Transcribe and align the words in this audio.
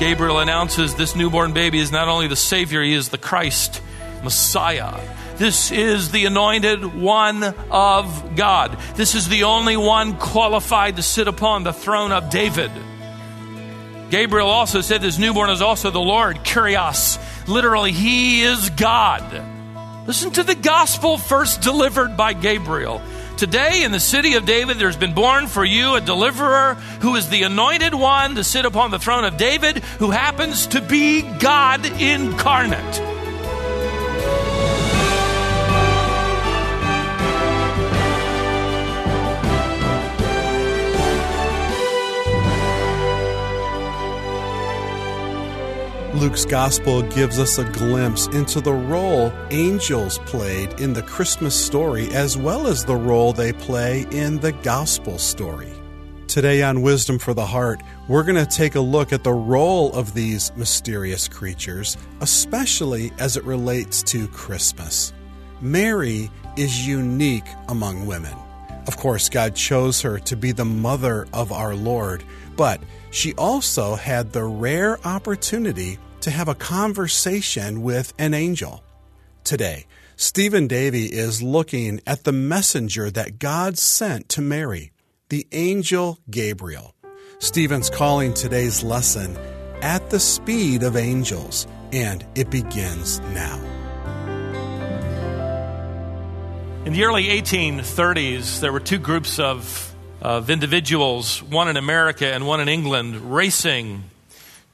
Gabriel 0.00 0.40
announces 0.40 0.96
this 0.96 1.14
newborn 1.14 1.52
baby 1.52 1.78
is 1.78 1.92
not 1.92 2.08
only 2.08 2.26
the 2.26 2.34
Savior, 2.34 2.82
he 2.82 2.92
is 2.92 3.10
the 3.10 3.18
Christ, 3.18 3.80
Messiah. 4.24 5.00
This 5.36 5.70
is 5.70 6.10
the 6.10 6.24
anointed 6.24 7.00
one 7.00 7.54
of 7.70 8.34
God. 8.34 8.76
This 8.96 9.14
is 9.14 9.28
the 9.28 9.44
only 9.44 9.76
one 9.76 10.18
qualified 10.18 10.96
to 10.96 11.02
sit 11.02 11.28
upon 11.28 11.62
the 11.62 11.72
throne 11.72 12.10
of 12.10 12.28
David. 12.28 12.72
Gabriel 14.10 14.48
also 14.48 14.80
said 14.80 15.02
this 15.02 15.20
newborn 15.20 15.50
is 15.50 15.62
also 15.62 15.92
the 15.92 16.00
Lord, 16.00 16.38
Kyrios. 16.38 17.46
Literally, 17.46 17.92
he 17.92 18.42
is 18.42 18.70
God. 18.70 19.22
Listen 20.08 20.32
to 20.32 20.42
the 20.42 20.56
gospel 20.56 21.16
first 21.16 21.60
delivered 21.60 22.16
by 22.16 22.32
Gabriel. 22.32 23.00
Today 23.42 23.82
in 23.82 23.90
the 23.90 23.98
city 23.98 24.34
of 24.34 24.46
David, 24.46 24.78
there's 24.78 24.96
been 24.96 25.14
born 25.14 25.48
for 25.48 25.64
you 25.64 25.96
a 25.96 26.00
deliverer 26.00 26.74
who 27.00 27.16
is 27.16 27.28
the 27.28 27.42
anointed 27.42 27.92
one 27.92 28.36
to 28.36 28.44
sit 28.44 28.64
upon 28.64 28.92
the 28.92 29.00
throne 29.00 29.24
of 29.24 29.36
David, 29.36 29.78
who 29.98 30.12
happens 30.12 30.68
to 30.68 30.80
be 30.80 31.22
God 31.40 31.84
incarnate. 32.00 33.21
Luke's 46.22 46.44
gospel 46.44 47.02
gives 47.02 47.40
us 47.40 47.58
a 47.58 47.64
glimpse 47.64 48.28
into 48.28 48.60
the 48.60 48.72
role 48.72 49.32
angels 49.50 50.20
played 50.20 50.72
in 50.80 50.92
the 50.92 51.02
Christmas 51.02 51.52
story 51.52 52.14
as 52.14 52.38
well 52.38 52.68
as 52.68 52.84
the 52.84 52.94
role 52.94 53.32
they 53.32 53.52
play 53.52 54.06
in 54.12 54.38
the 54.38 54.52
gospel 54.52 55.18
story. 55.18 55.72
Today 56.28 56.62
on 56.62 56.80
Wisdom 56.80 57.18
for 57.18 57.34
the 57.34 57.44
Heart, 57.44 57.82
we're 58.06 58.22
going 58.22 58.36
to 58.36 58.46
take 58.46 58.76
a 58.76 58.80
look 58.80 59.12
at 59.12 59.24
the 59.24 59.32
role 59.32 59.92
of 59.94 60.14
these 60.14 60.52
mysterious 60.54 61.26
creatures, 61.26 61.96
especially 62.20 63.10
as 63.18 63.36
it 63.36 63.42
relates 63.42 64.00
to 64.04 64.28
Christmas. 64.28 65.12
Mary 65.60 66.30
is 66.56 66.86
unique 66.86 67.48
among 67.68 68.06
women. 68.06 68.36
Of 68.86 68.96
course, 68.96 69.28
God 69.28 69.56
chose 69.56 70.00
her 70.02 70.20
to 70.20 70.36
be 70.36 70.52
the 70.52 70.64
mother 70.64 71.26
of 71.32 71.50
our 71.50 71.74
Lord, 71.74 72.22
but 72.56 72.80
she 73.10 73.34
also 73.34 73.96
had 73.96 74.30
the 74.32 74.44
rare 74.44 75.04
opportunity 75.04 75.98
to 76.22 76.30
have 76.30 76.48
a 76.48 76.54
conversation 76.54 77.82
with 77.82 78.14
an 78.16 78.32
angel. 78.32 78.84
Today, 79.42 79.86
Stephen 80.14 80.68
Davey 80.68 81.06
is 81.06 81.42
looking 81.42 82.00
at 82.06 82.22
the 82.22 82.32
messenger 82.32 83.10
that 83.10 83.40
God 83.40 83.76
sent 83.76 84.28
to 84.30 84.40
Mary, 84.40 84.92
the 85.30 85.46
angel 85.50 86.20
Gabriel. 86.30 86.94
Stephen's 87.40 87.90
calling 87.90 88.32
today's 88.34 88.84
lesson 88.84 89.36
At 89.80 90.10
the 90.10 90.20
Speed 90.20 90.84
of 90.84 90.96
Angels, 90.96 91.66
and 91.92 92.24
it 92.36 92.50
begins 92.50 93.18
now. 93.34 93.60
In 96.84 96.92
the 96.92 97.02
early 97.04 97.24
1830s, 97.24 98.60
there 98.60 98.72
were 98.72 98.80
two 98.80 98.98
groups 98.98 99.40
of, 99.40 99.92
of 100.20 100.50
individuals, 100.50 101.42
one 101.42 101.68
in 101.68 101.76
America 101.76 102.32
and 102.32 102.46
one 102.46 102.60
in 102.60 102.68
England, 102.68 103.34
racing 103.34 104.04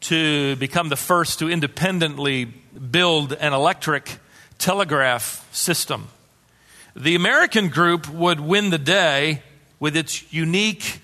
to 0.01 0.57
become 0.57 0.89
the 0.89 0.97
first 0.97 1.41
to 1.41 1.51
independently 1.51 2.45
build 2.45 3.33
an 3.33 3.53
electric 3.53 4.19
telegraph 4.59 5.49
system. 5.53 6.09
The 6.95 7.15
American 7.15 7.69
group 7.69 8.09
would 8.09 8.41
win 8.41 8.71
the 8.71 8.79
day 8.79 9.43
with 9.81 9.97
its 9.97 10.33
unique 10.33 11.01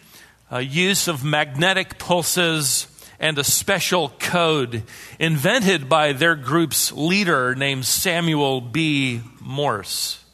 uh, 0.51 0.59
use 0.59 1.09
of 1.09 1.25
magnetic 1.25 1.99
pulses 1.99 2.89
and 3.21 3.39
a 3.39 3.45
special 3.45 4.09
code 4.19 4.83
invented 5.19 5.89
by 5.89 6.13
their 6.13 6.35
group's 6.35 6.93
leader 6.93 7.55
named 7.55 7.87
Samuel 7.87 8.61
B. 8.61 9.23
Morse. 9.41 10.25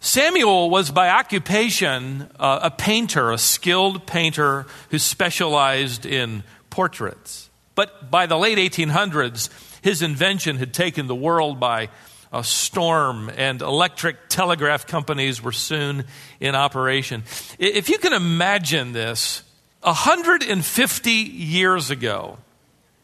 Samuel 0.00 0.70
was 0.70 0.90
by 0.90 1.10
occupation 1.10 2.30
uh, 2.38 2.60
a 2.62 2.70
painter, 2.70 3.30
a 3.30 3.38
skilled 3.38 4.06
painter 4.06 4.66
who 4.90 4.98
specialized 4.98 6.06
in 6.06 6.42
portraits. 6.70 7.49
But 7.80 8.10
by 8.10 8.26
the 8.26 8.36
late 8.36 8.58
1800s, 8.58 9.48
his 9.80 10.02
invention 10.02 10.58
had 10.58 10.74
taken 10.74 11.06
the 11.06 11.14
world 11.14 11.58
by 11.58 11.88
a 12.30 12.44
storm, 12.44 13.30
and 13.34 13.62
electric 13.62 14.28
telegraph 14.28 14.86
companies 14.86 15.42
were 15.42 15.50
soon 15.50 16.04
in 16.40 16.54
operation. 16.54 17.22
If 17.58 17.88
you 17.88 17.96
can 17.96 18.12
imagine 18.12 18.92
this, 18.92 19.44
150 19.80 21.10
years 21.10 21.90
ago, 21.90 22.36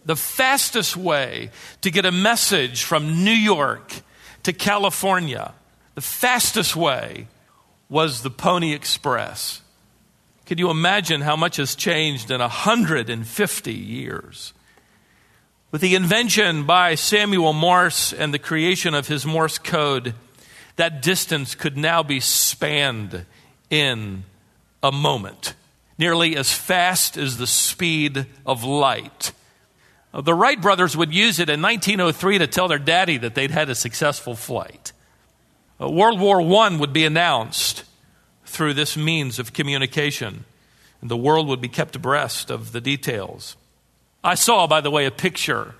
the 0.04 0.14
fastest 0.14 0.94
way 0.94 1.52
to 1.80 1.90
get 1.90 2.04
a 2.04 2.12
message 2.12 2.84
from 2.84 3.24
New 3.24 3.30
York 3.30 3.94
to 4.42 4.52
California, 4.52 5.54
the 5.94 6.02
fastest 6.02 6.76
way 6.76 7.28
was 7.88 8.20
the 8.20 8.30
Pony 8.30 8.74
Express. 8.74 9.62
Can 10.44 10.58
you 10.58 10.68
imagine 10.68 11.22
how 11.22 11.34
much 11.34 11.56
has 11.56 11.74
changed 11.74 12.30
in 12.30 12.40
150 12.40 13.72
years? 13.72 14.52
With 15.72 15.80
the 15.80 15.96
invention 15.96 16.64
by 16.64 16.94
Samuel 16.94 17.52
Morse 17.52 18.12
and 18.12 18.32
the 18.32 18.38
creation 18.38 18.94
of 18.94 19.08
his 19.08 19.26
Morse 19.26 19.58
code, 19.58 20.14
that 20.76 21.02
distance 21.02 21.56
could 21.56 21.76
now 21.76 22.04
be 22.04 22.20
spanned 22.20 23.26
in 23.68 24.22
a 24.80 24.92
moment, 24.92 25.54
nearly 25.98 26.36
as 26.36 26.52
fast 26.52 27.16
as 27.16 27.36
the 27.36 27.48
speed 27.48 28.26
of 28.46 28.62
light. 28.62 29.32
Uh, 30.14 30.20
the 30.20 30.34
Wright 30.34 30.60
brothers 30.60 30.96
would 30.96 31.12
use 31.12 31.40
it 31.40 31.50
in 31.50 31.60
1903 31.60 32.38
to 32.38 32.46
tell 32.46 32.68
their 32.68 32.78
daddy 32.78 33.16
that 33.16 33.34
they'd 33.34 33.50
had 33.50 33.68
a 33.68 33.74
successful 33.74 34.36
flight. 34.36 34.92
Uh, 35.80 35.90
World 35.90 36.20
War 36.20 36.40
I 36.40 36.76
would 36.76 36.92
be 36.92 37.04
announced 37.04 37.82
through 38.44 38.74
this 38.74 38.96
means 38.96 39.40
of 39.40 39.52
communication, 39.52 40.44
and 41.00 41.10
the 41.10 41.16
world 41.16 41.48
would 41.48 41.60
be 41.60 41.68
kept 41.68 41.96
abreast 41.96 42.52
of 42.52 42.70
the 42.70 42.80
details. 42.80 43.56
I 44.24 44.34
saw, 44.34 44.66
by 44.66 44.80
the 44.80 44.90
way, 44.90 45.06
a 45.06 45.10
picture 45.10 45.74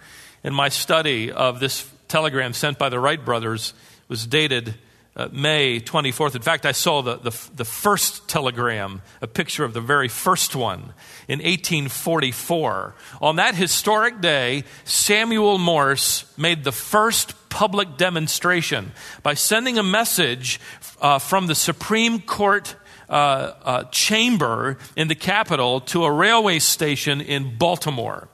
in 0.45 0.55
my 0.55 0.69
study 0.69 1.33
of 1.33 1.61
this 1.61 1.91
telegram 2.09 2.53
sent 2.53 2.79
by 2.79 2.89
the 2.89 3.01
Wright 3.01 3.23
brothers. 3.25 3.75
It 4.05 4.09
was 4.09 4.27
dated 4.27 4.77
uh, 5.17 5.29
May 5.33 5.81
24th. 5.81 6.37
In 6.37 6.43
fact, 6.43 6.67
I 6.67 6.73
saw 6.73 7.01
the, 7.01 7.17
the, 7.17 7.49
the, 7.55 7.65
first 7.65 8.29
telegram, 8.29 9.01
a 9.23 9.27
picture 9.27 9.65
of 9.65 9.73
the 9.73 9.81
very 9.81 10.09
first 10.09 10.55
one 10.55 10.93
in 11.27 11.39
1844. 11.39 12.95
On 13.23 13.37
that 13.37 13.55
historic 13.55 14.21
day, 14.21 14.65
Samuel 14.85 15.57
Morse 15.57 16.27
made 16.37 16.65
the 16.65 16.73
first 16.73 17.49
public 17.49 17.97
demonstration 17.97 18.93
by 19.23 19.33
sending 19.33 19.79
a 19.79 19.83
message 19.83 20.61
uh, 21.01 21.19
from 21.19 21.47
the 21.47 21.55
Supreme 21.55 22.21
Court 22.21 22.77
uh, 23.09 23.53
uh, 23.63 23.85
chamber 23.85 24.79
in 24.97 25.09
the 25.09 25.15
Capitol 25.15 25.81
to 25.81 26.05
a 26.05 26.11
railway 26.11 26.59
station 26.59 27.21
in 27.21 27.57
Baltimore. 27.57 28.29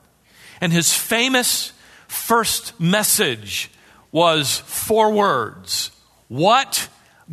And 0.61 0.71
his 0.73 0.93
famous 0.93 1.73
first 2.07 2.79
message 2.79 3.69
was 4.11 4.59
four 4.59 5.11
words 5.11 5.91
What 6.27 6.87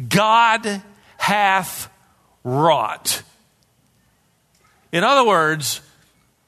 God 0.09 0.83
hath 1.17 1.91
wrought. 2.43 3.23
In 4.93 5.05
other 5.05 5.27
words, 5.27 5.81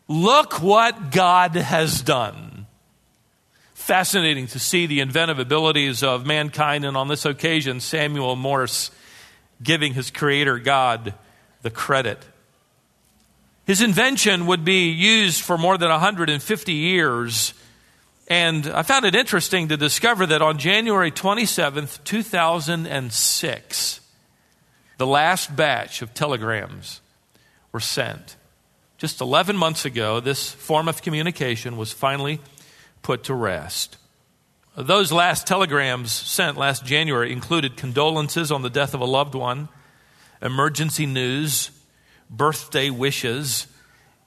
look 0.09 0.61
what 0.61 1.13
God 1.13 1.55
has 1.55 2.03
done. 2.03 2.67
Fascinating 3.75 4.47
to 4.49 4.59
see 4.59 4.87
the 4.87 5.01
inventive 5.01 5.39
abilities 5.39 6.03
of 6.03 6.27
mankind, 6.27 6.85
and 6.85 6.97
on 6.97 7.09
this 7.09 7.25
occasion, 7.25 7.81
Samuel 7.81 8.37
Morse 8.37 8.91
giving 9.63 9.95
his 9.95 10.11
creator 10.11 10.59
God 10.59 11.15
the 11.63 11.71
credit. 11.71 12.19
His 13.67 13.81
invention 13.81 14.47
would 14.47 14.65
be 14.65 14.91
used 14.91 15.43
for 15.43 15.57
more 15.57 15.79
than 15.79 15.91
150 15.91 16.73
years. 16.73 17.55
And 18.29 18.67
I 18.67 18.83
found 18.83 19.05
it 19.05 19.15
interesting 19.15 19.69
to 19.69 19.77
discover 19.77 20.27
that 20.27 20.43
on 20.43 20.59
January 20.59 21.13
27th, 21.13 22.03
2006, 22.05 24.01
the 24.99 25.07
last 25.07 25.55
batch 25.55 26.03
of 26.03 26.13
telegrams 26.15 27.01
were 27.73 27.81
sent. 27.81 28.37
Just 28.99 29.21
11 29.21 29.57
months 29.57 29.85
ago, 29.85 30.21
this 30.21 30.51
form 30.51 30.89
of 30.89 31.03
communication 31.03 31.77
was 31.77 31.93
finally 31.93 32.41
put 33.03 33.25
to 33.25 33.35
rest. 33.35 33.97
Those 34.75 35.13
last 35.13 35.47
telegrams 35.47 36.11
sent 36.11 36.57
last 36.57 36.85
January 36.87 37.31
included 37.31 37.77
condolences 37.77 38.51
on 38.51 38.63
the 38.63 38.71
death 38.71 38.95
of 38.95 39.03
a 39.03 39.05
loved 39.05 39.35
one, 39.35 39.69
emergency 40.41 41.05
news, 41.05 41.71
birthday 42.31 42.89
wishes, 42.89 43.67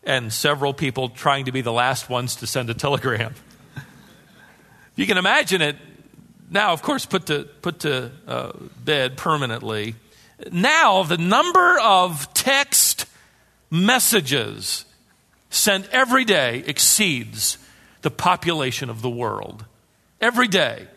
and 0.04 0.32
several 0.32 0.72
people 0.72 1.10
trying 1.10 1.46
to 1.46 1.52
be 1.52 1.62
the 1.62 1.74
last 1.74 2.12
ones 2.12 2.36
to 2.38 2.48
send 2.48 2.70
a 2.70 2.76
telegram. 2.76 3.34
you 4.96 5.08
can 5.08 5.18
imagine 5.18 5.64
it 5.64 5.78
now, 6.52 6.74
of 6.74 6.84
course, 6.84 7.08
put 7.08 7.26
to, 7.26 7.46
put 7.64 7.80
to 7.80 8.12
uh, 8.28 8.52
bed 8.84 9.18
permanently. 9.18 9.96
Now, 10.52 11.02
the 11.02 11.18
number 11.18 11.80
of 11.80 12.32
text 12.36 13.08
messages 13.72 14.86
sent 15.50 15.90
every 15.90 16.24
day 16.24 16.64
exceeds 16.68 17.58
the 18.04 18.12
population 18.12 18.92
of 18.92 19.02
the 19.02 19.10
world. 19.10 19.66
Every 20.22 20.48
day. 20.48 20.88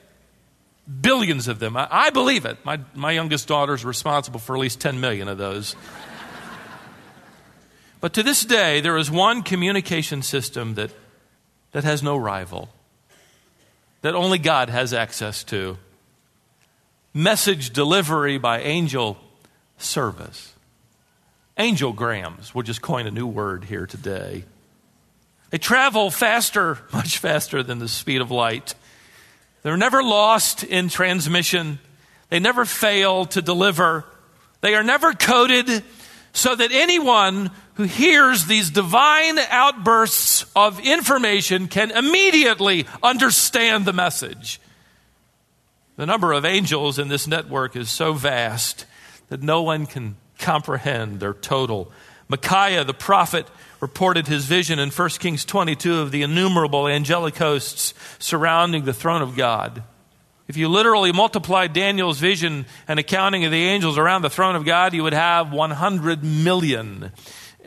Billions 1.01 1.49
of 1.49 1.59
them. 1.59 1.77
I, 1.77 1.87
I 1.91 2.11
believe 2.11 2.45
it. 2.45 2.57
My, 2.65 2.81
my 2.95 3.13
youngest 3.13 3.47
daughter 3.47 3.75
is 3.75 3.85
responsible 3.85 4.41
for 4.41 4.57
at 4.57 4.61
least 4.61 4.81
10 4.81 5.01
million 5.01 5.29
of 5.29 5.37
those. 5.37 5.77
but 8.01 8.15
to 8.15 8.23
this 8.23 8.45
day, 8.45 8.81
there 8.81 8.97
is 8.97 9.11
one 9.11 9.43
communication 9.43 10.23
system 10.23 10.75
that, 10.75 10.91
that 11.73 11.85
has 11.85 12.03
no 12.03 12.17
rival, 12.17 12.71
that 14.01 14.15
only 14.15 14.39
God 14.39 14.71
has 14.71 14.95
access 14.95 15.45
to 15.45 15.77
message 17.13 17.71
delivery 17.71 18.39
by 18.39 18.61
angel 18.61 19.19
service. 19.77 20.55
Angelgrams, 21.59 22.55
we'll 22.55 22.63
just 22.63 22.81
coin 22.81 23.07
a 23.07 23.11
new 23.11 23.27
word 23.27 23.65
here 23.65 23.87
today. 23.87 24.45
They 25.51 25.59
travel 25.59 26.11
faster, 26.11 26.79
much 26.93 27.19
faster 27.19 27.63
than 27.63 27.79
the 27.79 27.89
speed 27.89 28.21
of 28.21 28.31
light. 28.31 28.75
They're 29.63 29.77
never 29.77 30.03
lost 30.03 30.65
in 30.65 30.89
transmission. 30.89 31.79
They 32.29 32.39
never 32.39 32.65
fail 32.65 33.27
to 33.27 33.43
deliver. 33.43 34.05
They 34.61 34.75
are 34.75 34.83
never 34.83 35.13
coded 35.13 35.83
so 36.33 36.55
that 36.55 36.73
anyone 36.73 37.51
who 37.75 37.85
hears 37.85 38.47
these 38.47 38.71
divine 38.71 39.39
outbursts 39.39 40.45
of 40.55 40.81
information 40.81 41.69
can 41.69 41.91
immediately 41.91 42.87
understand 43.03 43.85
the 43.85 43.93
message. 43.93 44.61
The 45.97 46.07
number 46.07 46.33
of 46.33 46.45
angels 46.45 46.99
in 46.99 47.09
this 47.09 47.27
network 47.27 47.75
is 47.77 47.91
so 47.91 48.13
vast 48.13 48.85
that 49.29 49.43
no 49.43 49.63
one 49.63 49.87
can 49.87 50.17
comprehend 50.39 51.21
their 51.21 51.35
total. 51.35 51.91
Micaiah, 52.29 52.85
the 52.85 52.95
prophet, 52.95 53.49
reported 53.81 54.27
his 54.27 54.45
vision 54.45 54.79
in 54.79 54.91
1 54.91 55.09
Kings 55.11 55.45
22 55.45 56.01
of 56.01 56.11
the 56.11 56.23
innumerable 56.23 56.89
angelic 56.89 57.37
hosts 57.37 57.95
surrounding 58.19 58.85
the 58.85 58.93
throne 58.93 59.23
of 59.23 59.37
God. 59.37 59.83
If 60.49 60.57
you 60.57 60.69
literally 60.69 61.13
multiply 61.13 61.67
Daniel's 61.67 62.19
vision 62.19 62.65
and 62.89 62.99
accounting 62.99 63.45
of 63.45 63.51
the 63.51 63.67
angels 63.67 63.99
around 63.99 64.23
the 64.23 64.31
throne 64.31 64.57
of 64.57 64.65
God, 64.65 64.95
you 64.95 65.03
would 65.03 65.13
have 65.13 65.53
100 65.53 66.25
million 66.25 67.13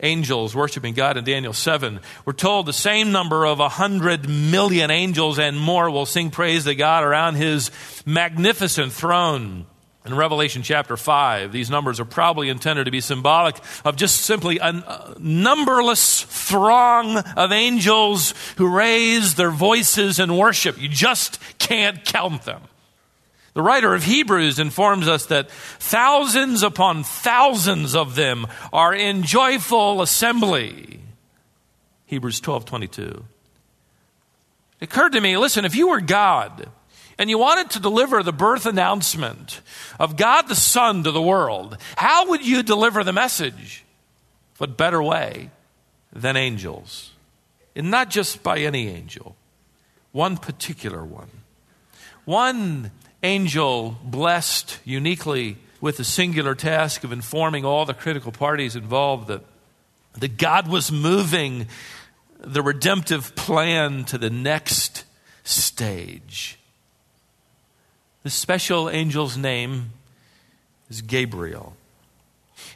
angels 0.02 0.54
worshiping 0.54 0.94
God 0.94 1.16
in 1.16 1.24
Daniel 1.24 1.52
7. 1.52 2.00
We're 2.24 2.32
told 2.32 2.66
the 2.66 2.72
same 2.72 3.12
number 3.12 3.46
of 3.46 3.60
100 3.60 4.28
million 4.28 4.90
angels 4.90 5.38
and 5.38 5.58
more 5.58 5.90
will 5.90 6.06
sing 6.06 6.30
praise 6.30 6.64
to 6.64 6.74
God 6.74 7.04
around 7.04 7.36
his 7.36 7.70
magnificent 8.04 8.92
throne. 8.92 9.66
In 10.04 10.16
Revelation 10.16 10.62
chapter 10.64 10.96
5, 10.96 11.52
these 11.52 11.70
numbers 11.70 12.00
are 12.00 12.04
probably 12.04 12.48
intended 12.48 12.84
to 12.84 12.90
be 12.90 13.00
symbolic 13.00 13.56
of 13.84 13.94
just 13.94 14.22
simply 14.22 14.58
a 14.58 15.14
numberless 15.18 16.22
throng 16.22 17.18
of 17.18 17.52
angels 17.52 18.34
who 18.56 18.74
raise 18.74 19.36
their 19.36 19.52
voices 19.52 20.18
in 20.18 20.36
worship. 20.36 20.80
You 20.80 20.88
just 20.88 21.38
can't 21.58 22.04
count 22.04 22.42
them. 22.42 22.62
The 23.54 23.62
writer 23.62 23.94
of 23.94 24.02
Hebrews 24.02 24.58
informs 24.58 25.06
us 25.06 25.26
that 25.26 25.50
thousands 25.50 26.64
upon 26.64 27.04
thousands 27.04 27.94
of 27.94 28.16
them 28.16 28.46
are 28.72 28.94
in 28.94 29.22
joyful 29.22 30.02
assembly. 30.02 31.00
Hebrews 32.06 32.40
12 32.40 32.64
22. 32.64 33.24
It 34.80 34.84
occurred 34.84 35.12
to 35.12 35.20
me 35.20 35.36
listen, 35.36 35.64
if 35.64 35.76
you 35.76 35.88
were 35.88 36.00
God, 36.00 36.68
and 37.18 37.30
you 37.30 37.38
wanted 37.38 37.70
to 37.70 37.80
deliver 37.80 38.22
the 38.22 38.32
birth 38.32 38.66
announcement 38.66 39.60
of 39.98 40.16
God 40.16 40.48
the 40.48 40.54
Son 40.54 41.04
to 41.04 41.10
the 41.10 41.22
world, 41.22 41.76
how 41.96 42.28
would 42.28 42.46
you 42.46 42.62
deliver 42.62 43.04
the 43.04 43.12
message? 43.12 43.84
What 44.58 44.76
better 44.76 45.02
way 45.02 45.50
than 46.12 46.36
angels? 46.36 47.12
And 47.74 47.90
not 47.90 48.10
just 48.10 48.42
by 48.42 48.58
any 48.58 48.88
angel, 48.88 49.36
one 50.12 50.36
particular 50.36 51.04
one. 51.04 51.30
One 52.24 52.90
angel 53.22 53.96
blessed 54.04 54.78
uniquely 54.84 55.56
with 55.80 55.96
the 55.96 56.04
singular 56.04 56.54
task 56.54 57.02
of 57.02 57.12
informing 57.12 57.64
all 57.64 57.84
the 57.84 57.94
critical 57.94 58.30
parties 58.30 58.76
involved 58.76 59.28
that, 59.28 59.42
that 60.14 60.36
God 60.36 60.68
was 60.68 60.92
moving 60.92 61.66
the 62.38 62.62
redemptive 62.62 63.34
plan 63.34 64.04
to 64.04 64.18
the 64.18 64.30
next 64.30 65.04
stage. 65.44 66.58
The 68.22 68.30
special 68.30 68.88
angel's 68.88 69.36
name 69.36 69.90
is 70.88 71.02
Gabriel. 71.02 71.74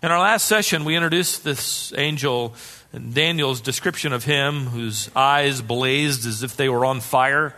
In 0.02 0.10
our 0.10 0.18
last 0.18 0.48
session, 0.48 0.84
we 0.84 0.96
introduced 0.96 1.44
this 1.44 1.92
angel 1.96 2.56
and 2.92 3.14
Daniel's 3.14 3.60
description 3.60 4.12
of 4.12 4.24
him, 4.24 4.66
whose 4.66 5.08
eyes 5.14 5.62
blazed 5.62 6.26
as 6.26 6.42
if 6.42 6.56
they 6.56 6.68
were 6.68 6.84
on 6.84 7.00
fire, 7.00 7.54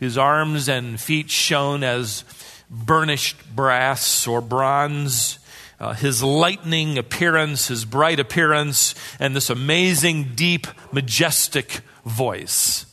whose 0.00 0.18
arms 0.18 0.68
and 0.68 1.00
feet 1.00 1.30
shone 1.30 1.82
as 1.82 2.24
burnished 2.68 3.38
brass 3.56 4.26
or 4.26 4.42
bronze. 4.42 5.38
Uh, 5.80 5.94
his 5.94 6.22
lightning 6.22 6.98
appearance, 6.98 7.68
his 7.68 7.86
bright 7.86 8.20
appearance, 8.20 8.94
and 9.18 9.34
this 9.34 9.48
amazing, 9.48 10.32
deep, 10.34 10.66
majestic 10.92 11.80
voice. 12.04 12.84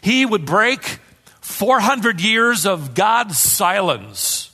He 0.00 0.24
would 0.24 0.46
break 0.46 1.00
400 1.50 2.20
years 2.20 2.64
of 2.64 2.94
God's 2.94 3.38
silence 3.38 4.50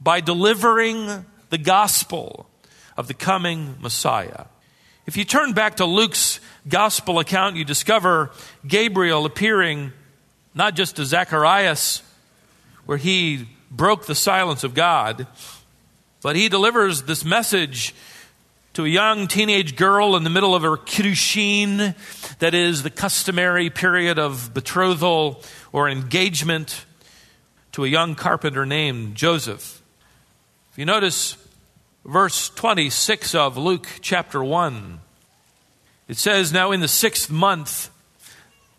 by 0.00 0.20
delivering 0.20 1.26
the 1.50 1.58
gospel 1.58 2.48
of 2.96 3.08
the 3.08 3.14
coming 3.14 3.76
Messiah. 3.80 4.46
If 5.06 5.16
you 5.16 5.24
turn 5.24 5.52
back 5.52 5.76
to 5.76 5.84
Luke's 5.84 6.40
gospel 6.66 7.18
account, 7.18 7.56
you 7.56 7.64
discover 7.64 8.30
Gabriel 8.66 9.26
appearing 9.26 9.92
not 10.54 10.74
just 10.76 10.96
to 10.96 11.04
Zacharias, 11.04 12.02
where 12.86 12.96
he 12.96 13.48
broke 13.70 14.06
the 14.06 14.14
silence 14.14 14.64
of 14.64 14.72
God, 14.72 15.26
but 16.22 16.36
he 16.36 16.48
delivers 16.48 17.02
this 17.02 17.24
message 17.24 17.94
to 18.74 18.84
a 18.84 18.88
young 18.88 19.28
teenage 19.28 19.76
girl 19.76 20.16
in 20.16 20.24
the 20.24 20.30
middle 20.30 20.54
of 20.54 20.62
her 20.62 20.76
kiddushin, 20.76 21.94
that 22.40 22.54
is 22.54 22.82
the 22.82 22.90
customary 22.90 23.70
period 23.70 24.18
of 24.18 24.52
betrothal 24.52 25.42
or 25.74 25.88
engagement, 25.88 26.86
to 27.72 27.84
a 27.84 27.88
young 27.88 28.14
carpenter 28.14 28.64
named 28.64 29.16
Joseph. 29.16 29.82
If 30.70 30.78
you 30.78 30.84
notice 30.84 31.36
verse 32.04 32.48
26 32.50 33.34
of 33.34 33.58
Luke 33.58 33.88
chapter 34.00 34.44
1, 34.44 35.00
it 36.06 36.16
says, 36.16 36.52
Now 36.52 36.70
in 36.70 36.78
the 36.78 36.86
sixth 36.86 37.28
month, 37.28 37.90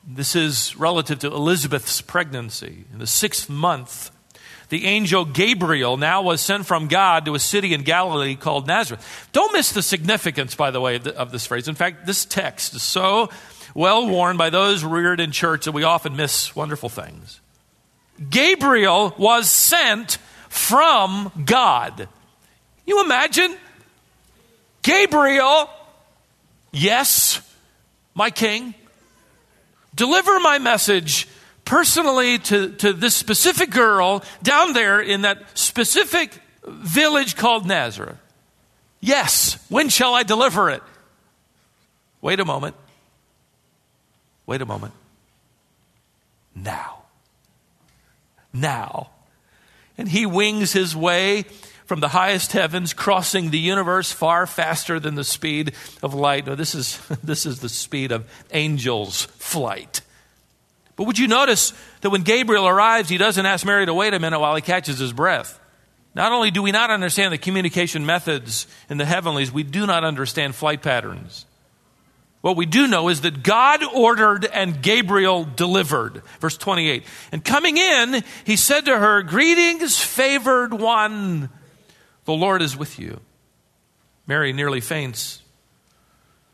this 0.08 0.38
is 0.38 0.78
relative 0.78 1.20
to 1.20 1.28
Elizabeth's 1.28 2.00
pregnancy, 2.00 2.86
in 2.94 3.00
the 3.00 3.08
sixth 3.08 3.50
month, 3.50 4.10
the 4.70 4.86
angel 4.86 5.26
Gabriel 5.26 5.98
now 5.98 6.22
was 6.22 6.40
sent 6.40 6.66
from 6.66 6.88
God 6.88 7.26
to 7.26 7.36
a 7.36 7.40
city 7.40 7.74
in 7.74 7.84
Galilee 7.84 8.38
called 8.38 8.68
Nazareth. 8.68 9.30
Don't 9.34 9.52
miss 9.52 9.74
the 9.74 9.82
significance, 9.82 10.56
by 10.56 10.72
the 10.72 10.80
way, 10.80 10.96
of 10.96 11.32
this 11.34 11.46
phrase. 11.46 11.68
In 11.68 11.76
fact, 11.76 12.06
this 12.06 12.24
text 12.24 12.74
is 12.74 12.84
so 12.84 13.30
well 13.76 14.08
worn 14.08 14.38
by 14.38 14.50
those 14.50 14.84
reared 14.84 15.20
in 15.20 15.32
church 15.32 15.66
that 15.66 15.74
we 15.74 15.84
often 15.84 16.16
miss 16.16 16.56
wonderful 16.56 16.90
things. 16.90 17.42
Gabriel 18.30 19.14
was 19.18 19.52
sent 19.52 20.18
from 20.50 21.32
God. 21.46 22.08
You 22.88 23.04
imagine? 23.04 23.56
Gabriel, 24.82 25.70
yes, 26.72 27.42
my 28.14 28.30
king, 28.30 28.74
deliver 29.94 30.40
my 30.40 30.58
message 30.58 31.28
personally 31.66 32.38
to, 32.38 32.70
to 32.70 32.94
this 32.94 33.16
specific 33.16 33.72
girl 33.72 34.24
down 34.42 34.74
there 34.74 35.02
in 35.02 35.24
that 35.24 35.44
specific 35.58 36.32
village 36.66 37.36
called 37.36 37.66
Nazareth. 37.66 38.18
Yes, 39.02 39.58
when 39.70 39.90
shall 39.90 40.14
I 40.14 40.24
deliver 40.24 40.70
it? 40.70 40.82
Wait 42.22 42.40
a 42.40 42.46
moment. 42.46 42.76
Wait 44.46 44.62
a 44.62 44.66
moment. 44.66 44.94
Now. 46.56 47.04
Now. 48.54 49.10
And 49.98 50.08
he 50.10 50.26
wings 50.26 50.74
his 50.74 50.96
way 50.96 51.46
from 51.86 52.00
the 52.00 52.10
highest 52.10 52.52
heavens, 52.52 52.94
crossing 52.94 53.52
the 53.52 53.60
universe 53.60 54.12
far 54.12 54.48
faster 54.48 55.00
than 55.00 55.16
the 55.16 55.24
speed 55.24 55.74
of 56.02 56.14
light. 56.14 56.48
No, 56.48 56.56
this 56.56 56.74
is, 56.76 56.98
this 57.24 57.46
is 57.46 57.60
the 57.60 57.70
speed 57.70 58.12
of 58.12 58.30
angels' 58.52 59.26
flight. 59.38 60.02
But 60.96 61.06
would 61.06 61.20
you 61.20 61.28
notice 61.28 61.74
that 62.02 62.10
when 62.10 62.22
Gabriel 62.22 62.68
arrives, 62.68 63.10
he 63.10 63.18
doesn't 63.18 63.46
ask 63.46 63.66
Mary 63.66 63.86
to 63.86 63.94
wait 63.94 64.14
a 64.14 64.20
minute 64.20 64.40
while 64.40 64.56
he 64.56 64.62
catches 64.62 64.98
his 64.98 65.14
breath? 65.14 65.60
Not 66.14 66.32
only 66.32 66.50
do 66.50 66.64
we 66.64 66.72
not 66.72 66.90
understand 66.90 67.34
the 67.34 67.38
communication 67.38 68.06
methods 68.06 68.68
in 68.90 68.98
the 68.98 69.06
heavenlies, 69.06 69.52
we 69.52 69.64
do 69.64 69.86
not 69.86 70.06
understand 70.06 70.56
flight 70.56 70.82
patterns. 70.82 71.46
What 72.46 72.58
we 72.58 72.68
do 72.68 72.86
know 72.86 73.10
is 73.10 73.22
that 73.22 73.42
God 73.42 73.84
ordered 73.84 74.46
and 74.46 74.80
Gabriel 74.80 75.46
delivered. 75.46 76.22
Verse 76.40 76.56
28. 76.56 77.04
And 77.32 77.44
coming 77.44 77.76
in, 77.76 78.24
he 78.44 78.56
said 78.56 78.86
to 78.86 78.96
her, 78.96 79.24
Greetings, 79.24 80.00
favored 80.00 80.72
one, 80.72 81.50
The 82.26 82.34
Lord 82.34 82.62
is 82.62 82.78
with 82.78 83.00
you. 83.00 83.20
Mary 84.28 84.54
nearly 84.54 84.80
faints. 84.80 85.42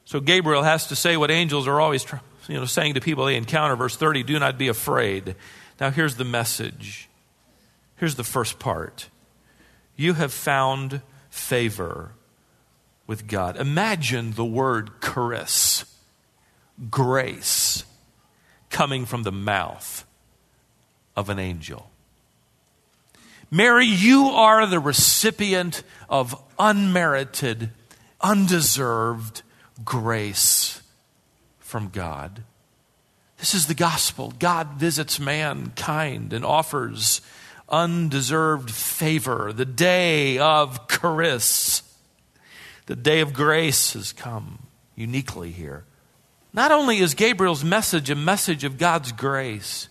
So 0.05 0.21
Gabriel 0.21 0.63
has 0.63 0.87
to 0.87 0.95
say 0.95 1.17
what 1.17 1.29
angels 1.29 1.67
are 1.67 1.81
always 1.81 2.05
you 2.47 2.55
know, 2.55 2.63
saying 2.63 2.93
to 2.93 3.01
people 3.01 3.25
they 3.25 3.35
encounter. 3.35 3.75
Verse 3.75 3.97
30 3.97 4.23
Do 4.23 4.39
not 4.39 4.57
be 4.57 4.69
afraid. 4.69 5.35
Now, 5.77 5.89
here's 5.89 6.15
the 6.15 6.23
message. 6.23 7.09
Here's 7.97 8.15
the 8.15 8.23
first 8.23 8.59
part. 8.59 9.09
You 9.97 10.13
have 10.13 10.31
found 10.31 11.01
favor 11.29 12.13
with 13.11 13.27
God. 13.27 13.57
Imagine 13.57 14.31
the 14.31 14.45
word 14.45 14.89
charis, 15.01 15.83
grace, 16.89 17.83
coming 18.69 19.05
from 19.05 19.23
the 19.23 19.33
mouth 19.33 20.05
of 21.17 21.29
an 21.29 21.37
angel. 21.37 21.91
Mary, 23.51 23.85
you 23.85 24.27
are 24.27 24.65
the 24.65 24.79
recipient 24.79 25.83
of 26.07 26.41
unmerited, 26.57 27.71
undeserved 28.21 29.41
grace 29.83 30.81
from 31.59 31.89
God. 31.89 32.43
This 33.39 33.53
is 33.53 33.67
the 33.67 33.73
gospel. 33.73 34.31
God 34.39 34.75
visits 34.75 35.19
mankind 35.19 36.31
and 36.31 36.45
offers 36.45 37.19
undeserved 37.67 38.71
favor. 38.71 39.51
The 39.51 39.65
day 39.65 40.37
of 40.37 40.87
charis, 40.87 41.80
the 42.85 42.95
day 42.95 43.21
of 43.21 43.33
grace 43.33 43.93
has 43.93 44.13
come 44.13 44.59
uniquely 44.95 45.51
here. 45.51 45.83
Not 46.53 46.71
only 46.71 46.97
is 46.97 47.13
Gabriel's 47.13 47.63
message 47.63 48.09
a 48.09 48.15
message 48.15 48.63
of 48.63 48.77
God's 48.77 49.11
grace, 49.11 49.87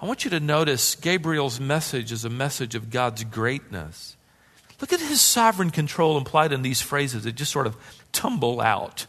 I 0.00 0.06
want 0.06 0.24
you 0.24 0.30
to 0.30 0.40
notice 0.40 0.96
Gabriel's 0.96 1.60
message 1.60 2.10
is 2.10 2.24
a 2.24 2.30
message 2.30 2.74
of 2.74 2.90
God's 2.90 3.22
greatness. 3.24 4.16
Look 4.80 4.92
at 4.92 4.98
his 4.98 5.20
sovereign 5.20 5.70
control 5.70 6.18
implied 6.18 6.52
in 6.52 6.62
these 6.62 6.80
phrases 6.80 7.22
that 7.22 7.32
just 7.32 7.52
sort 7.52 7.68
of 7.68 7.76
tumble 8.10 8.60
out. 8.60 9.06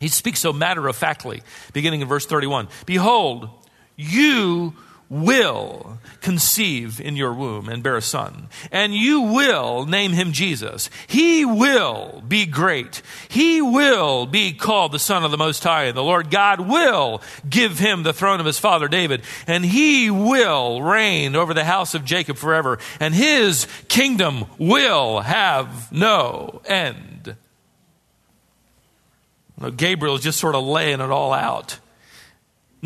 He 0.00 0.08
speaks 0.08 0.40
so 0.40 0.52
matter 0.52 0.88
of 0.88 0.96
factly, 0.96 1.42
beginning 1.72 2.00
in 2.00 2.08
verse 2.08 2.26
31 2.26 2.68
Behold, 2.86 3.48
you 3.94 4.74
will 5.08 5.98
conceive 6.20 7.00
in 7.00 7.16
your 7.16 7.32
womb 7.32 7.68
and 7.68 7.82
bear 7.82 7.96
a 7.96 8.02
son, 8.02 8.48
and 8.72 8.94
you 8.94 9.20
will 9.20 9.86
name 9.86 10.12
him 10.12 10.32
Jesus. 10.32 10.90
He 11.06 11.44
will 11.44 12.24
be 12.26 12.46
great. 12.46 13.02
He 13.28 13.62
will 13.62 14.26
be 14.26 14.52
called 14.52 14.92
the 14.92 14.98
Son 14.98 15.24
of 15.24 15.30
the 15.30 15.36
Most 15.36 15.62
High, 15.62 15.84
and 15.84 15.96
the 15.96 16.02
Lord 16.02 16.30
God 16.30 16.60
will 16.60 17.22
give 17.48 17.78
him 17.78 18.02
the 18.02 18.12
throne 18.12 18.40
of 18.40 18.46
his 18.46 18.58
father 18.58 18.88
David, 18.88 19.22
and 19.46 19.64
he 19.64 20.10
will 20.10 20.82
reign 20.82 21.36
over 21.36 21.54
the 21.54 21.64
house 21.64 21.94
of 21.94 22.04
Jacob 22.04 22.36
forever, 22.36 22.78
and 22.98 23.14
his 23.14 23.66
kingdom 23.88 24.46
will 24.58 25.20
have 25.20 25.92
no 25.92 26.60
end. 26.64 27.36
Gabriel 29.76 30.16
is 30.16 30.22
just 30.22 30.38
sort 30.38 30.54
of 30.54 30.64
laying 30.64 31.00
it 31.00 31.10
all 31.10 31.32
out. 31.32 31.78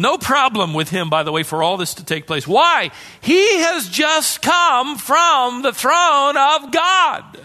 No 0.01 0.17
problem 0.17 0.73
with 0.73 0.89
him, 0.89 1.11
by 1.11 1.23
the 1.23 1.31
way, 1.31 1.43
for 1.43 1.63
all 1.63 1.77
this 1.77 1.95
to 1.95 2.05
take 2.05 2.27
place. 2.27 2.49
Why? 2.49 2.91
He 3.21 3.59
has 3.59 3.87
just 3.89 4.41
come 4.41 4.97
from 4.97 5.61
the 5.61 5.75
throne 5.75 6.37
of 6.39 6.73
God. 6.73 7.39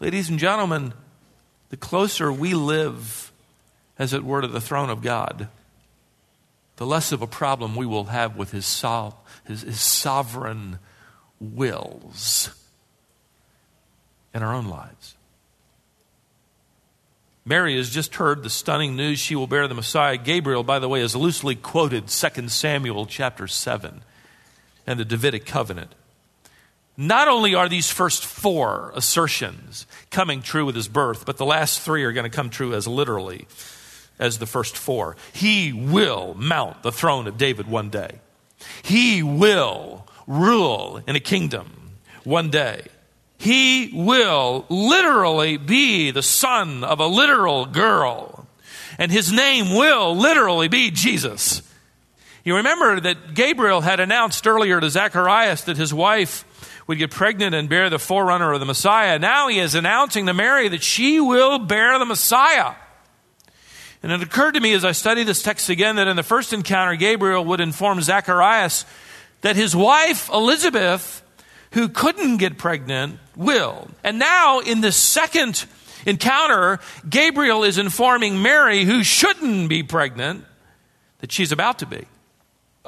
Ladies 0.00 0.30
and 0.30 0.38
gentlemen, 0.38 0.94
the 1.68 1.76
closer 1.76 2.32
we 2.32 2.54
live, 2.54 3.30
as 3.98 4.14
it 4.14 4.24
were, 4.24 4.40
to 4.40 4.48
the 4.48 4.60
throne 4.60 4.88
of 4.88 5.02
God, 5.02 5.48
the 6.76 6.86
less 6.86 7.12
of 7.12 7.20
a 7.20 7.26
problem 7.26 7.76
we 7.76 7.86
will 7.86 8.04
have 8.04 8.36
with 8.36 8.52
his, 8.52 8.64
so- 8.64 9.16
his, 9.46 9.62
his 9.62 9.80
sovereign 9.80 10.78
wills 11.38 12.54
in 14.32 14.42
our 14.42 14.54
own 14.54 14.66
lives. 14.66 15.15
Mary 17.48 17.76
has 17.76 17.88
just 17.88 18.16
heard 18.16 18.42
the 18.42 18.50
stunning 18.50 18.96
news 18.96 19.20
she 19.20 19.36
will 19.36 19.46
bear 19.46 19.68
the 19.68 19.74
Messiah. 19.74 20.16
Gabriel, 20.16 20.64
by 20.64 20.80
the 20.80 20.88
way, 20.88 21.00
is 21.00 21.14
loosely 21.14 21.54
quoted 21.54 22.08
2 22.08 22.48
Samuel 22.48 23.06
chapter 23.06 23.46
7 23.46 24.02
and 24.84 24.98
the 24.98 25.04
Davidic 25.04 25.46
covenant. 25.46 25.94
Not 26.96 27.28
only 27.28 27.54
are 27.54 27.68
these 27.68 27.88
first 27.88 28.24
four 28.24 28.90
assertions 28.96 29.86
coming 30.10 30.42
true 30.42 30.66
with 30.66 30.74
his 30.74 30.88
birth, 30.88 31.24
but 31.24 31.36
the 31.36 31.46
last 31.46 31.80
three 31.80 32.02
are 32.02 32.12
going 32.12 32.28
to 32.28 32.34
come 32.34 32.50
true 32.50 32.74
as 32.74 32.88
literally 32.88 33.46
as 34.18 34.38
the 34.38 34.46
first 34.46 34.76
four. 34.76 35.16
He 35.32 35.72
will 35.72 36.34
mount 36.34 36.82
the 36.82 36.90
throne 36.90 37.28
of 37.28 37.38
David 37.38 37.68
one 37.68 37.90
day. 37.90 38.18
He 38.82 39.22
will 39.22 40.08
rule 40.26 41.00
in 41.06 41.14
a 41.14 41.20
kingdom 41.20 41.92
one 42.24 42.50
day. 42.50 42.88
He 43.38 43.90
will 43.92 44.64
literally 44.68 45.56
be 45.56 46.10
the 46.10 46.22
son 46.22 46.84
of 46.84 47.00
a 47.00 47.06
literal 47.06 47.66
girl. 47.66 48.46
And 48.98 49.12
his 49.12 49.30
name 49.30 49.76
will 49.76 50.16
literally 50.16 50.68
be 50.68 50.90
Jesus. 50.90 51.62
You 52.44 52.56
remember 52.56 53.00
that 53.00 53.34
Gabriel 53.34 53.80
had 53.80 54.00
announced 54.00 54.46
earlier 54.46 54.80
to 54.80 54.88
Zacharias 54.88 55.64
that 55.64 55.76
his 55.76 55.92
wife 55.92 56.44
would 56.86 56.98
get 56.98 57.10
pregnant 57.10 57.54
and 57.54 57.68
bear 57.68 57.90
the 57.90 57.98
forerunner 57.98 58.52
of 58.52 58.60
the 58.60 58.66
Messiah. 58.66 59.18
Now 59.18 59.48
he 59.48 59.58
is 59.58 59.74
announcing 59.74 60.26
to 60.26 60.34
Mary 60.34 60.68
that 60.68 60.82
she 60.82 61.20
will 61.20 61.58
bear 61.58 61.98
the 61.98 62.04
Messiah. 62.04 62.74
And 64.02 64.12
it 64.12 64.22
occurred 64.22 64.52
to 64.52 64.60
me 64.60 64.72
as 64.72 64.84
I 64.84 64.92
studied 64.92 65.24
this 65.24 65.42
text 65.42 65.68
again 65.68 65.96
that 65.96 66.06
in 66.06 66.14
the 66.14 66.22
first 66.22 66.52
encounter, 66.52 66.94
Gabriel 66.94 67.44
would 67.44 67.60
inform 67.60 68.00
Zacharias 68.00 68.84
that 69.40 69.56
his 69.56 69.74
wife, 69.74 70.30
Elizabeth, 70.30 71.22
who 71.76 71.90
couldn't 71.90 72.38
get 72.38 72.56
pregnant 72.56 73.18
will. 73.36 73.86
And 74.02 74.18
now, 74.18 74.60
in 74.60 74.80
the 74.80 74.90
second 74.90 75.66
encounter, 76.06 76.80
Gabriel 77.06 77.64
is 77.64 77.76
informing 77.76 78.40
Mary, 78.40 78.84
who 78.84 79.04
shouldn't 79.04 79.68
be 79.68 79.82
pregnant, 79.82 80.46
that 81.18 81.30
she's 81.30 81.52
about 81.52 81.80
to 81.80 81.86
be. 81.86 82.06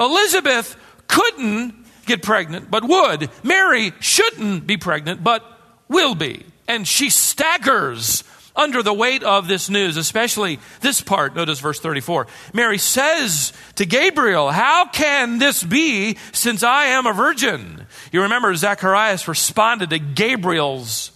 Elizabeth 0.00 0.75
couldn't 1.07 1.75
get 2.07 2.23
pregnant, 2.23 2.71
but 2.71 2.83
would. 2.83 3.28
Mary 3.42 3.92
shouldn't 4.00 4.66
be 4.66 4.78
pregnant, 4.78 5.23
but 5.23 5.45
will 5.88 6.14
be. 6.14 6.47
And 6.66 6.88
she 6.88 7.11
staggers 7.11 8.25
under 8.58 8.82
the 8.82 8.92
weight 8.92 9.22
of 9.22 9.46
this 9.46 9.70
news, 9.70 9.96
especially 9.96 10.58
this 10.80 11.00
part. 11.00 11.34
Notice 11.34 11.60
verse 11.60 11.78
34. 11.78 12.26
Mary 12.52 12.76
says 12.76 13.52
to 13.76 13.86
Gabriel, 13.86 14.50
How 14.50 14.86
can 14.86 15.38
this 15.38 15.62
be 15.62 16.18
since 16.32 16.62
I 16.62 16.86
am 16.86 17.06
a 17.06 17.12
virgin? 17.12 17.86
You 18.12 18.22
remember 18.22 18.54
Zacharias 18.54 19.28
responded 19.28 19.90
to 19.90 19.98
Gabriel's 19.98 21.12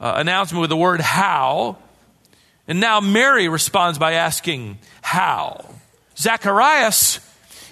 uh, 0.00 0.14
announcement 0.16 0.60
with 0.60 0.70
the 0.70 0.76
word 0.76 1.00
how. 1.00 1.78
And 2.68 2.80
now 2.80 3.00
Mary 3.00 3.48
responds 3.48 3.98
by 3.98 4.12
asking, 4.12 4.78
How? 5.02 5.64
Zacharias, 6.16 7.20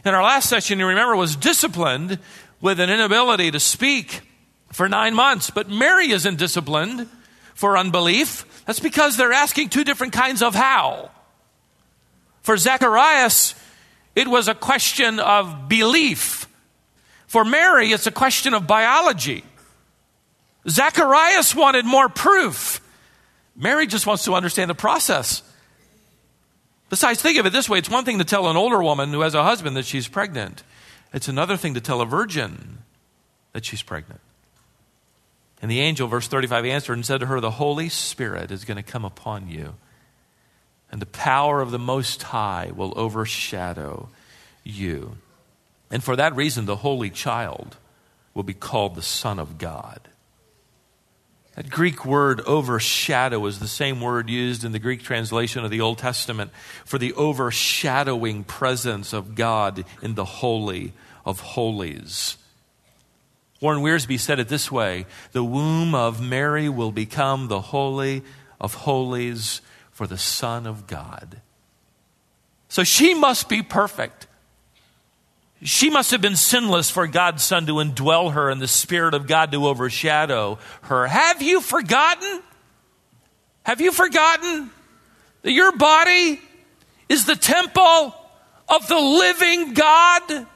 in 0.04 0.12
our 0.12 0.22
last 0.22 0.48
session, 0.48 0.78
you 0.78 0.86
remember, 0.86 1.16
was 1.16 1.36
disciplined 1.36 2.18
with 2.60 2.80
an 2.80 2.90
inability 2.90 3.50
to 3.52 3.60
speak 3.60 4.22
for 4.72 4.88
nine 4.88 5.14
months. 5.14 5.50
But 5.50 5.68
Mary 5.68 6.10
isn't 6.10 6.36
disciplined 6.36 7.08
for 7.54 7.78
unbelief. 7.78 8.44
That's 8.66 8.80
because 8.80 9.16
they're 9.16 9.32
asking 9.32 9.68
two 9.68 9.84
different 9.84 10.12
kinds 10.12 10.42
of 10.42 10.54
how. 10.54 11.10
For 12.42 12.56
Zacharias, 12.56 13.54
it 14.14 14.28
was 14.28 14.48
a 14.48 14.54
question 14.54 15.18
of 15.20 15.68
belief. 15.68 16.46
For 17.26 17.44
Mary, 17.44 17.90
it's 17.90 18.06
a 18.06 18.12
question 18.12 18.54
of 18.54 18.66
biology. 18.66 19.44
Zacharias 20.68 21.54
wanted 21.54 21.84
more 21.84 22.08
proof. 22.08 22.80
Mary 23.56 23.86
just 23.86 24.06
wants 24.06 24.24
to 24.24 24.34
understand 24.34 24.70
the 24.70 24.74
process. 24.74 25.42
Besides, 26.90 27.20
think 27.20 27.38
of 27.38 27.46
it 27.46 27.52
this 27.52 27.68
way 27.68 27.78
it's 27.78 27.90
one 27.90 28.04
thing 28.04 28.18
to 28.18 28.24
tell 28.24 28.48
an 28.48 28.56
older 28.56 28.82
woman 28.82 29.12
who 29.12 29.20
has 29.20 29.34
a 29.34 29.42
husband 29.42 29.76
that 29.76 29.84
she's 29.84 30.08
pregnant, 30.08 30.62
it's 31.12 31.28
another 31.28 31.56
thing 31.56 31.74
to 31.74 31.80
tell 31.80 32.00
a 32.00 32.06
virgin 32.06 32.78
that 33.52 33.64
she's 33.64 33.82
pregnant. 33.82 34.20
And 35.62 35.70
the 35.70 35.80
angel, 35.80 36.08
verse 36.08 36.28
35, 36.28 36.66
answered 36.66 36.94
and 36.94 37.06
said 37.06 37.20
to 37.20 37.26
her, 37.26 37.40
The 37.40 37.52
Holy 37.52 37.88
Spirit 37.88 38.50
is 38.50 38.64
going 38.64 38.76
to 38.76 38.82
come 38.82 39.04
upon 39.04 39.48
you, 39.48 39.74
and 40.90 41.00
the 41.00 41.06
power 41.06 41.60
of 41.60 41.70
the 41.70 41.78
Most 41.78 42.22
High 42.22 42.70
will 42.74 42.92
overshadow 42.96 44.08
you. 44.62 45.16
And 45.90 46.02
for 46.02 46.16
that 46.16 46.36
reason, 46.36 46.66
the 46.66 46.76
Holy 46.76 47.10
Child 47.10 47.76
will 48.34 48.42
be 48.42 48.54
called 48.54 48.94
the 48.94 49.02
Son 49.02 49.38
of 49.38 49.58
God. 49.58 50.00
That 51.54 51.70
Greek 51.70 52.04
word 52.04 52.40
overshadow 52.40 53.46
is 53.46 53.60
the 53.60 53.68
same 53.68 54.00
word 54.00 54.28
used 54.28 54.64
in 54.64 54.72
the 54.72 54.80
Greek 54.80 55.04
translation 55.04 55.64
of 55.64 55.70
the 55.70 55.80
Old 55.80 55.98
Testament 55.98 56.50
for 56.84 56.98
the 56.98 57.12
overshadowing 57.14 58.42
presence 58.42 59.12
of 59.12 59.36
God 59.36 59.84
in 60.02 60.16
the 60.16 60.24
Holy 60.24 60.92
of 61.24 61.40
Holies. 61.40 62.36
Warren 63.60 63.80
Wiersbe 63.80 64.18
said 64.18 64.40
it 64.40 64.48
this 64.48 64.70
way 64.70 65.06
The 65.32 65.44
womb 65.44 65.94
of 65.94 66.20
Mary 66.20 66.68
will 66.68 66.92
become 66.92 67.48
the 67.48 67.60
holy 67.60 68.22
of 68.60 68.74
holies 68.74 69.60
for 69.90 70.06
the 70.06 70.18
Son 70.18 70.66
of 70.66 70.86
God. 70.86 71.40
So 72.68 72.82
she 72.82 73.14
must 73.14 73.48
be 73.48 73.62
perfect. 73.62 74.26
She 75.62 75.88
must 75.88 76.10
have 76.10 76.20
been 76.20 76.36
sinless 76.36 76.90
for 76.90 77.06
God's 77.06 77.42
Son 77.42 77.66
to 77.66 77.74
indwell 77.74 78.32
her 78.32 78.50
and 78.50 78.60
the 78.60 78.68
Spirit 78.68 79.14
of 79.14 79.26
God 79.26 79.52
to 79.52 79.66
overshadow 79.66 80.58
her. 80.82 81.06
Have 81.06 81.40
you 81.40 81.60
forgotten? 81.60 82.42
Have 83.62 83.80
you 83.80 83.92
forgotten 83.92 84.70
that 85.42 85.52
your 85.52 85.72
body 85.76 86.40
is 87.08 87.24
the 87.24 87.36
temple 87.36 88.14
of 88.68 88.88
the 88.88 88.98
living 88.98 89.72
God? 89.72 90.46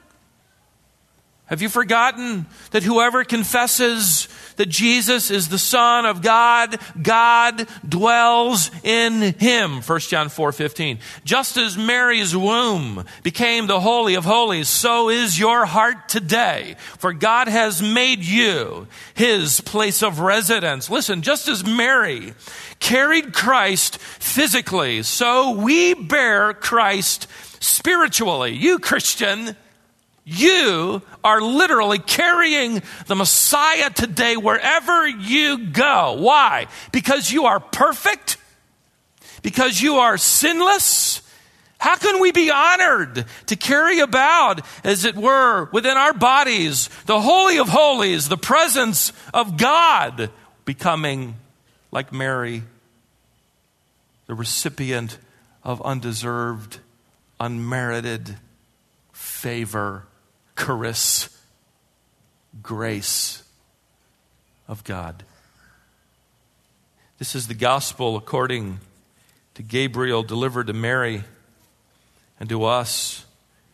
Have 1.48 1.62
you 1.62 1.70
forgotten 1.70 2.44
that 2.72 2.82
whoever 2.82 3.24
confesses 3.24 4.28
that 4.56 4.68
Jesus 4.68 5.30
is 5.30 5.48
the 5.48 5.58
Son 5.58 6.04
of 6.04 6.20
God, 6.20 6.78
God 7.00 7.66
dwells 7.88 8.70
in 8.84 9.32
him? 9.38 9.80
1 9.80 10.00
John 10.00 10.28
4 10.28 10.52
15. 10.52 10.98
Just 11.24 11.56
as 11.56 11.78
Mary's 11.78 12.36
womb 12.36 13.02
became 13.22 13.66
the 13.66 13.80
Holy 13.80 14.14
of 14.14 14.26
Holies, 14.26 14.68
so 14.68 15.08
is 15.08 15.38
your 15.38 15.64
heart 15.64 16.10
today. 16.10 16.76
For 16.98 17.14
God 17.14 17.48
has 17.48 17.80
made 17.80 18.22
you 18.22 18.86
his 19.14 19.62
place 19.62 20.02
of 20.02 20.20
residence. 20.20 20.90
Listen, 20.90 21.22
just 21.22 21.48
as 21.48 21.64
Mary 21.64 22.34
carried 22.78 23.32
Christ 23.32 23.96
physically, 23.96 25.02
so 25.02 25.52
we 25.52 25.94
bear 25.94 26.52
Christ 26.52 27.26
spiritually. 27.60 28.52
You, 28.52 28.78
Christian, 28.78 29.56
you 30.30 31.00
are 31.25 31.40
literally 31.40 31.99
carrying 31.99 32.82
the 33.06 33.14
Messiah 33.14 33.88
today 33.88 34.37
wherever 34.37 35.08
you 35.08 35.68
go. 35.68 36.16
Why? 36.18 36.66
Because 36.92 37.32
you 37.32 37.47
are 37.47 37.61
perfect? 37.61 38.37
Because 39.42 39.80
you 39.80 39.97
are 39.97 40.18
sinless? 40.18 41.23
How 41.78 41.97
can 41.97 42.20
we 42.20 42.32
be 42.32 42.50
honored 42.50 43.25
to 43.47 43.56
carry 43.56 44.00
about, 44.00 44.61
as 44.85 45.06
it 45.06 45.16
were, 45.16 45.70
within 45.73 45.97
our 45.97 46.12
bodies, 46.12 46.90
the 47.06 47.20
Holy 47.20 47.58
of 47.58 47.68
Holies, 47.68 48.28
the 48.28 48.37
presence 48.37 49.12
of 49.32 49.56
God, 49.56 50.30
becoming 50.66 51.37
like 51.90 52.12
Mary, 52.12 52.64
the 54.26 54.35
recipient 54.35 55.16
of 55.64 55.80
undeserved, 55.80 56.80
unmerited 57.40 58.37
favor 59.12 60.07
charis, 60.58 61.28
grace 62.62 63.42
of 64.66 64.84
God. 64.84 65.22
This 67.18 67.34
is 67.34 67.48
the 67.48 67.54
gospel 67.54 68.16
according 68.16 68.80
to 69.54 69.62
Gabriel 69.62 70.22
delivered 70.22 70.68
to 70.68 70.72
Mary 70.72 71.24
and 72.38 72.48
to 72.48 72.64
us. 72.64 73.24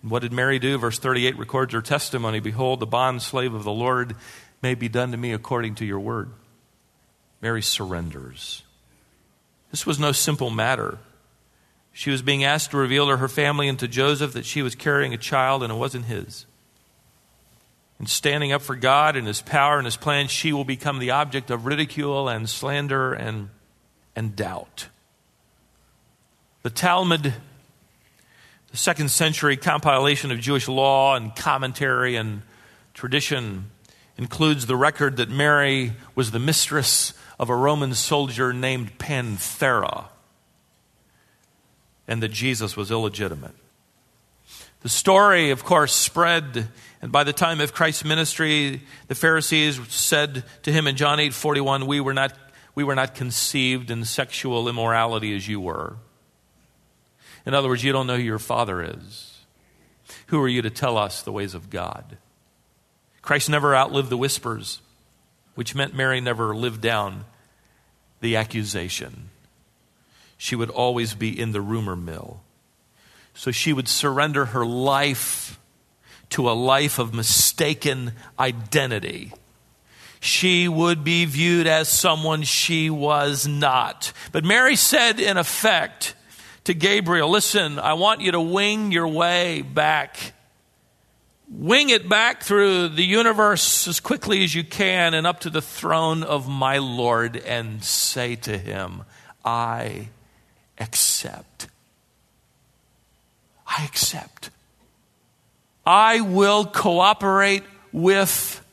What 0.02 0.22
did 0.22 0.32
Mary 0.32 0.58
do? 0.58 0.78
Verse 0.78 0.98
38 0.98 1.38
records 1.38 1.72
her 1.74 1.82
testimony 1.82 2.40
Behold, 2.40 2.80
the 2.80 2.86
bond 2.86 3.22
slave 3.22 3.54
of 3.54 3.64
the 3.64 3.72
Lord 3.72 4.16
may 4.62 4.74
be 4.74 4.88
done 4.88 5.10
to 5.10 5.16
me 5.16 5.32
according 5.32 5.74
to 5.76 5.84
your 5.84 6.00
word. 6.00 6.30
Mary 7.40 7.62
surrenders. 7.62 8.62
This 9.70 9.86
was 9.86 9.98
no 9.98 10.12
simple 10.12 10.50
matter. 10.50 10.98
She 11.92 12.10
was 12.10 12.22
being 12.22 12.44
asked 12.44 12.70
to 12.70 12.76
reveal 12.76 13.08
to 13.08 13.18
her 13.18 13.28
family 13.28 13.68
and 13.68 13.78
to 13.78 13.88
Joseph 13.88 14.32
that 14.32 14.46
she 14.46 14.62
was 14.62 14.74
carrying 14.74 15.12
a 15.12 15.18
child 15.18 15.62
and 15.62 15.72
it 15.72 15.76
wasn't 15.76 16.06
his 16.06 16.46
and 17.98 18.08
standing 18.08 18.52
up 18.52 18.62
for 18.62 18.76
God 18.76 19.16
and 19.16 19.26
His 19.26 19.40
power 19.40 19.78
and 19.78 19.84
His 19.84 19.96
plan, 19.96 20.28
she 20.28 20.52
will 20.52 20.64
become 20.64 20.98
the 20.98 21.10
object 21.10 21.50
of 21.50 21.66
ridicule 21.66 22.28
and 22.28 22.48
slander 22.48 23.12
and, 23.12 23.50
and 24.16 24.34
doubt. 24.34 24.88
The 26.62 26.70
Talmud, 26.70 27.34
the 28.70 28.76
second 28.76 29.10
century 29.10 29.56
compilation 29.56 30.30
of 30.30 30.40
Jewish 30.40 30.66
law 30.66 31.14
and 31.14 31.34
commentary 31.36 32.16
and 32.16 32.42
tradition, 32.94 33.70
includes 34.16 34.66
the 34.66 34.76
record 34.76 35.16
that 35.18 35.28
Mary 35.28 35.92
was 36.14 36.30
the 36.30 36.38
mistress 36.38 37.14
of 37.38 37.50
a 37.50 37.56
Roman 37.56 37.94
soldier 37.94 38.52
named 38.52 38.98
Panthera 38.98 40.06
and 42.06 42.22
that 42.22 42.30
Jesus 42.30 42.76
was 42.76 42.90
illegitimate. 42.90 43.54
The 44.84 44.90
story, 44.90 45.50
of 45.50 45.64
course, 45.64 45.94
spread 45.94 46.68
and 47.04 47.12
by 47.12 47.24
the 47.24 47.34
time 47.34 47.60
of 47.60 47.74
Christ's 47.74 48.02
ministry, 48.02 48.80
the 49.08 49.14
Pharisees 49.14 49.78
said 49.88 50.42
to 50.62 50.72
him 50.72 50.86
in 50.86 50.96
John 50.96 51.20
8 51.20 51.34
41, 51.34 51.86
we 51.86 52.00
were, 52.00 52.14
not, 52.14 52.34
we 52.74 52.82
were 52.82 52.94
not 52.94 53.14
conceived 53.14 53.90
in 53.90 54.06
sexual 54.06 54.70
immorality 54.70 55.36
as 55.36 55.46
you 55.46 55.60
were. 55.60 55.96
In 57.44 57.52
other 57.52 57.68
words, 57.68 57.84
you 57.84 57.92
don't 57.92 58.06
know 58.06 58.16
who 58.16 58.22
your 58.22 58.38
father 58.38 58.82
is. 58.82 59.44
Who 60.28 60.40
are 60.40 60.48
you 60.48 60.62
to 60.62 60.70
tell 60.70 60.96
us 60.96 61.20
the 61.20 61.32
ways 61.32 61.52
of 61.52 61.68
God? 61.68 62.16
Christ 63.20 63.50
never 63.50 63.74
outlived 63.74 64.08
the 64.08 64.16
whispers, 64.16 64.80
which 65.54 65.74
meant 65.74 65.94
Mary 65.94 66.22
never 66.22 66.54
lived 66.54 66.80
down 66.80 67.26
the 68.20 68.36
accusation. 68.36 69.28
She 70.38 70.56
would 70.56 70.70
always 70.70 71.12
be 71.12 71.38
in 71.38 71.52
the 71.52 71.60
rumor 71.60 71.96
mill. 71.96 72.40
So 73.34 73.50
she 73.50 73.72
would 73.72 73.88
surrender 73.88 74.46
her 74.46 74.64
life 74.64 75.58
to 76.30 76.48
a 76.48 76.52
life 76.52 76.98
of 76.98 77.14
mistaken 77.14 78.12
identity. 78.38 79.32
She 80.20 80.68
would 80.68 81.04
be 81.04 81.26
viewed 81.26 81.66
as 81.66 81.88
someone 81.88 82.44
she 82.44 82.88
was 82.88 83.46
not. 83.46 84.12
But 84.32 84.44
Mary 84.44 84.74
said, 84.74 85.20
in 85.20 85.36
effect, 85.36 86.14
to 86.64 86.72
Gabriel, 86.72 87.28
Listen, 87.28 87.78
I 87.78 87.92
want 87.92 88.22
you 88.22 88.32
to 88.32 88.40
wing 88.40 88.90
your 88.90 89.06
way 89.06 89.62
back. 89.62 90.32
Wing 91.50 91.90
it 91.90 92.08
back 92.08 92.42
through 92.42 92.88
the 92.88 93.04
universe 93.04 93.86
as 93.86 94.00
quickly 94.00 94.42
as 94.44 94.54
you 94.54 94.64
can 94.64 95.12
and 95.12 95.26
up 95.26 95.40
to 95.40 95.50
the 95.50 95.60
throne 95.60 96.22
of 96.22 96.48
my 96.48 96.78
Lord 96.78 97.36
and 97.36 97.84
say 97.84 98.34
to 98.36 98.56
him, 98.56 99.02
I 99.44 100.08
accept. 100.78 101.68
I 103.76 103.84
accept. 103.84 104.50
I 105.84 106.20
will 106.20 106.64
cooperate 106.64 107.64
with 107.92 108.64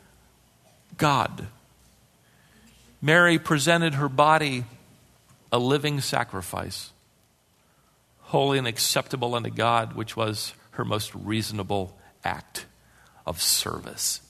God. 0.97 1.47
Mary 3.01 3.39
presented 3.39 3.95
her 3.95 4.07
body 4.07 4.65
a 5.51 5.57
living 5.57 5.99
sacrifice, 5.99 6.91
holy 8.21 8.57
and 8.57 8.67
acceptable 8.67 9.33
unto 9.35 9.49
God, 9.49 9.93
which 9.93 10.15
was 10.15 10.53
her 10.71 10.85
most 10.85 11.13
reasonable 11.15 11.97
act 12.23 12.65
of 13.25 13.41
service. 13.41 14.21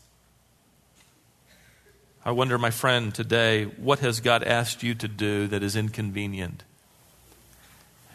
I 2.23 2.31
wonder, 2.31 2.57
my 2.57 2.71
friend, 2.71 3.13
today, 3.13 3.65
what 3.65 3.99
has 3.99 4.21
God 4.21 4.43
asked 4.43 4.83
you 4.83 4.95
to 4.95 5.07
do 5.07 5.47
that 5.47 5.63
is 5.63 5.75
inconvenient 5.75 6.63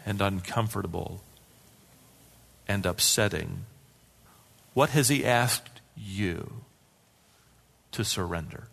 and 0.05 0.21
uncomfortable 0.21 1.21
and 2.67 2.85
upsetting? 2.85 3.65
What 4.73 4.91
has 4.91 5.09
He 5.09 5.25
asked 5.25 5.81
you 5.95 6.63
to 7.91 8.03
surrender? 8.03 8.67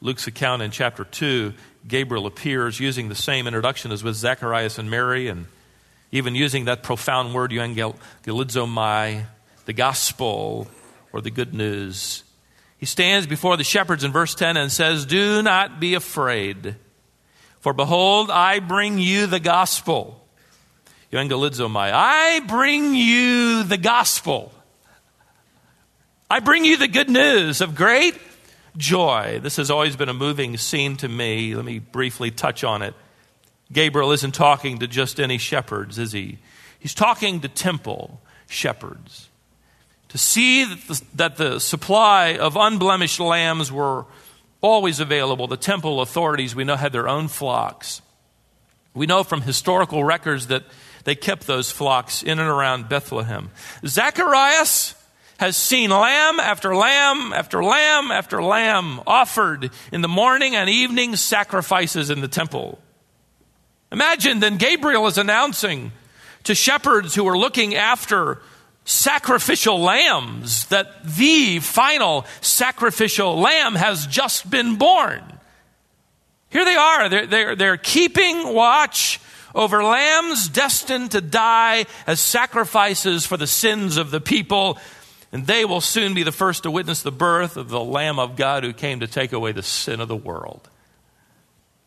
Luke's 0.00 0.26
account 0.26 0.62
in 0.62 0.70
chapter 0.70 1.04
2, 1.04 1.54
Gabriel 1.88 2.26
appears 2.26 2.78
using 2.78 3.08
the 3.08 3.14
same 3.14 3.46
introduction 3.46 3.92
as 3.92 4.04
with 4.04 4.14
Zacharias 4.14 4.78
and 4.78 4.90
Mary, 4.90 5.28
and 5.28 5.46
even 6.12 6.34
using 6.34 6.66
that 6.66 6.82
profound 6.82 7.34
word, 7.34 7.50
euangelizomai, 7.50 9.24
the 9.64 9.72
gospel 9.72 10.68
or 11.12 11.20
the 11.20 11.30
good 11.30 11.54
news. 11.54 12.24
He 12.78 12.86
stands 12.86 13.26
before 13.26 13.56
the 13.56 13.64
shepherds 13.64 14.04
in 14.04 14.12
verse 14.12 14.34
10 14.34 14.56
and 14.56 14.70
says, 14.70 15.06
Do 15.06 15.42
not 15.42 15.80
be 15.80 15.94
afraid, 15.94 16.76
for 17.60 17.72
behold, 17.72 18.30
I 18.30 18.58
bring 18.60 18.98
you 18.98 19.26
the 19.26 19.40
gospel 19.40 20.25
euangelizomai. 21.12 21.90
I 21.92 22.40
bring 22.40 22.94
you 22.94 23.62
the 23.62 23.76
gospel. 23.76 24.52
I 26.30 26.40
bring 26.40 26.64
you 26.64 26.76
the 26.76 26.88
good 26.88 27.08
news 27.08 27.60
of 27.60 27.74
great 27.74 28.16
joy. 28.76 29.38
This 29.42 29.56
has 29.56 29.70
always 29.70 29.96
been 29.96 30.08
a 30.08 30.14
moving 30.14 30.56
scene 30.56 30.96
to 30.96 31.08
me. 31.08 31.54
Let 31.54 31.64
me 31.64 31.78
briefly 31.78 32.30
touch 32.30 32.64
on 32.64 32.82
it. 32.82 32.94
Gabriel 33.72 34.12
isn't 34.12 34.34
talking 34.34 34.78
to 34.78 34.86
just 34.86 35.18
any 35.18 35.38
shepherds, 35.38 35.98
is 35.98 36.12
he? 36.12 36.38
He's 36.78 36.94
talking 36.94 37.40
to 37.40 37.48
temple 37.48 38.20
shepherds. 38.48 39.28
To 40.10 40.18
see 40.18 40.64
that 40.64 40.80
the, 40.88 41.02
that 41.14 41.36
the 41.36 41.58
supply 41.58 42.36
of 42.36 42.56
unblemished 42.56 43.18
lambs 43.18 43.72
were 43.72 44.06
always 44.60 45.00
available, 45.00 45.46
the 45.46 45.56
temple 45.56 46.00
authorities 46.00 46.54
we 46.54 46.64
know 46.64 46.76
had 46.76 46.92
their 46.92 47.08
own 47.08 47.28
flocks. 47.28 48.02
We 48.94 49.06
know 49.06 49.24
from 49.24 49.42
historical 49.42 50.04
records 50.04 50.46
that 50.46 50.64
they 51.06 51.14
kept 51.14 51.46
those 51.46 51.70
flocks 51.70 52.24
in 52.24 52.40
and 52.40 52.48
around 52.48 52.88
Bethlehem. 52.88 53.50
Zacharias 53.86 54.96
has 55.38 55.56
seen 55.56 55.90
lamb 55.90 56.40
after 56.40 56.74
lamb 56.74 57.32
after 57.32 57.62
lamb 57.62 58.10
after 58.10 58.42
lamb 58.42 59.00
offered 59.06 59.70
in 59.92 60.00
the 60.00 60.08
morning 60.08 60.56
and 60.56 60.68
evening 60.68 61.14
sacrifices 61.14 62.10
in 62.10 62.22
the 62.22 62.28
temple. 62.28 62.80
Imagine 63.92 64.40
then 64.40 64.56
Gabriel 64.56 65.06
is 65.06 65.16
announcing 65.16 65.92
to 66.42 66.56
shepherds 66.56 67.14
who 67.14 67.28
are 67.28 67.38
looking 67.38 67.76
after 67.76 68.42
sacrificial 68.84 69.78
lambs, 69.78 70.66
that 70.66 71.04
the 71.04 71.60
final 71.60 72.26
sacrificial 72.40 73.38
lamb 73.38 73.76
has 73.76 74.08
just 74.08 74.50
been 74.50 74.74
born. 74.74 75.22
Here 76.50 76.64
they 76.64 76.74
are. 76.74 77.08
They're, 77.08 77.26
they're, 77.26 77.56
they're 77.56 77.76
keeping 77.76 78.52
watch 78.52 79.20
over 79.56 79.82
lambs 79.82 80.48
destined 80.48 81.10
to 81.12 81.20
die 81.20 81.86
as 82.06 82.20
sacrifices 82.20 83.26
for 83.26 83.36
the 83.36 83.46
sins 83.46 83.96
of 83.96 84.12
the 84.12 84.20
people. 84.20 84.78
And 85.32 85.46
they 85.46 85.64
will 85.64 85.80
soon 85.80 86.14
be 86.14 86.22
the 86.22 86.30
first 86.30 86.62
to 86.62 86.70
witness 86.70 87.02
the 87.02 87.10
birth 87.10 87.56
of 87.56 87.70
the 87.70 87.80
Lamb 87.80 88.18
of 88.18 88.36
God 88.36 88.62
who 88.62 88.72
came 88.72 89.00
to 89.00 89.08
take 89.08 89.32
away 89.32 89.52
the 89.52 89.62
sin 89.62 90.00
of 90.00 90.08
the 90.08 90.16
world. 90.16 90.68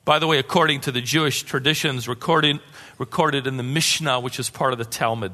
By 0.04 0.18
the 0.18 0.28
way, 0.28 0.40
according 0.40 0.82
to 0.82 0.92
the 0.92 1.02
Jewish 1.02 1.44
traditions 1.44 2.08
recorded, 2.08 2.60
recorded 2.98 3.46
in 3.46 3.58
the 3.58 3.64
Mishnah, 3.64 4.20
which 4.20 4.40
is 4.40 4.50
part 4.50 4.74
of 4.74 4.80
the 4.80 4.86
Talmud, 4.86 5.32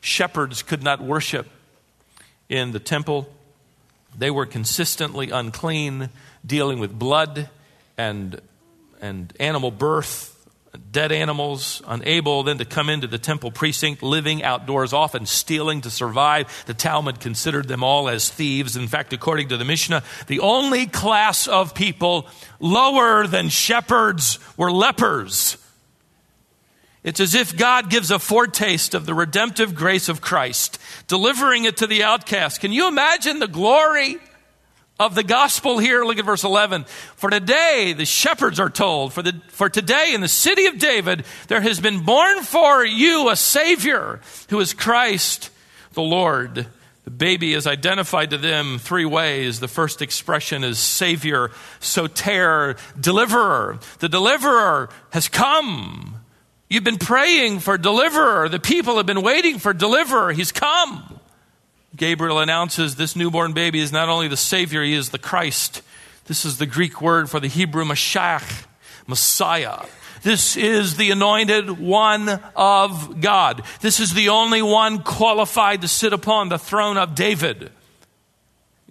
shepherds 0.00 0.62
could 0.62 0.82
not 0.82 1.00
worship 1.00 1.46
in 2.48 2.72
the 2.72 2.80
temple. 2.80 3.28
They 4.18 4.30
were 4.30 4.46
consistently 4.46 5.30
unclean, 5.30 6.10
dealing 6.44 6.80
with 6.80 6.98
blood 6.98 7.48
and, 7.96 8.40
and 9.00 9.32
animal 9.38 9.70
birth, 9.70 10.33
dead 10.90 11.12
animals, 11.12 11.82
unable 11.86 12.42
then 12.42 12.58
to 12.58 12.64
come 12.64 12.88
into 12.88 13.06
the 13.06 13.18
temple 13.18 13.50
precinct, 13.50 14.02
living 14.02 14.42
outdoors, 14.42 14.92
often 14.92 15.26
stealing 15.26 15.80
to 15.82 15.90
survive. 15.90 16.64
The 16.66 16.74
Talmud 16.74 17.20
considered 17.20 17.68
them 17.68 17.84
all 17.84 18.08
as 18.08 18.28
thieves. 18.28 18.76
In 18.76 18.88
fact, 18.88 19.12
according 19.12 19.48
to 19.48 19.56
the 19.56 19.64
Mishnah, 19.64 20.02
the 20.26 20.40
only 20.40 20.86
class 20.86 21.46
of 21.46 21.74
people 21.74 22.26
lower 22.60 23.26
than 23.26 23.48
shepherds 23.48 24.38
were 24.56 24.72
lepers. 24.72 25.56
It's 27.02 27.20
as 27.20 27.34
if 27.34 27.56
God 27.56 27.90
gives 27.90 28.10
a 28.10 28.18
foretaste 28.18 28.94
of 28.94 29.04
the 29.04 29.14
redemptive 29.14 29.74
grace 29.74 30.08
of 30.08 30.22
Christ, 30.22 30.80
delivering 31.06 31.66
it 31.66 31.76
to 31.78 31.86
the 31.86 32.02
outcast. 32.02 32.60
Can 32.60 32.72
you 32.72 32.88
imagine 32.88 33.38
the 33.38 33.46
glory 33.46 34.16
of 34.98 35.14
the 35.14 35.22
gospel 35.22 35.78
here? 35.78 36.04
Look 36.04 36.18
at 36.18 36.24
verse 36.24 36.44
11. 36.44 36.84
For 37.16 37.30
today, 37.30 37.94
the 37.96 38.04
shepherds 38.04 38.60
are 38.60 38.70
told, 38.70 39.12
for, 39.12 39.22
the, 39.22 39.40
for 39.48 39.68
today 39.68 40.12
in 40.14 40.20
the 40.20 40.28
city 40.28 40.66
of 40.66 40.78
David, 40.78 41.24
there 41.48 41.60
has 41.60 41.80
been 41.80 42.04
born 42.04 42.42
for 42.42 42.84
you 42.84 43.30
a 43.30 43.36
Savior 43.36 44.20
who 44.50 44.60
is 44.60 44.72
Christ 44.72 45.50
the 45.94 46.02
Lord. 46.02 46.66
The 47.04 47.10
baby 47.10 47.52
is 47.52 47.66
identified 47.66 48.30
to 48.30 48.38
them 48.38 48.78
three 48.78 49.04
ways. 49.04 49.60
The 49.60 49.68
first 49.68 50.00
expression 50.00 50.64
is 50.64 50.78
Savior, 50.78 51.50
soter, 51.80 52.76
deliverer. 52.98 53.78
The 53.98 54.08
deliverer 54.08 54.88
has 55.10 55.28
come. 55.28 56.16
You've 56.70 56.84
been 56.84 56.98
praying 56.98 57.60
for 57.60 57.76
deliverer. 57.76 58.48
The 58.48 58.58
people 58.58 58.96
have 58.96 59.06
been 59.06 59.22
waiting 59.22 59.58
for 59.58 59.74
deliverer. 59.74 60.32
He's 60.32 60.50
come. 60.50 61.13
Gabriel 62.04 62.38
announces 62.38 62.96
this 62.96 63.16
newborn 63.16 63.54
baby 63.54 63.80
is 63.80 63.90
not 63.90 64.10
only 64.10 64.28
the 64.28 64.36
Savior, 64.36 64.82
he 64.82 64.92
is 64.92 65.08
the 65.08 65.18
Christ. 65.18 65.80
This 66.26 66.44
is 66.44 66.58
the 66.58 66.66
Greek 66.66 67.00
word 67.00 67.30
for 67.30 67.40
the 67.40 67.48
Hebrew 67.48 67.82
Mashiach, 67.82 68.66
Messiah. 69.06 69.86
This 70.22 70.54
is 70.54 70.96
the 70.96 71.12
anointed 71.12 71.80
one 71.80 72.28
of 72.54 73.22
God. 73.22 73.62
This 73.80 74.00
is 74.00 74.12
the 74.12 74.28
only 74.28 74.60
one 74.60 75.02
qualified 75.02 75.80
to 75.80 75.88
sit 75.88 76.12
upon 76.12 76.50
the 76.50 76.58
throne 76.58 76.98
of 76.98 77.14
David. 77.14 77.70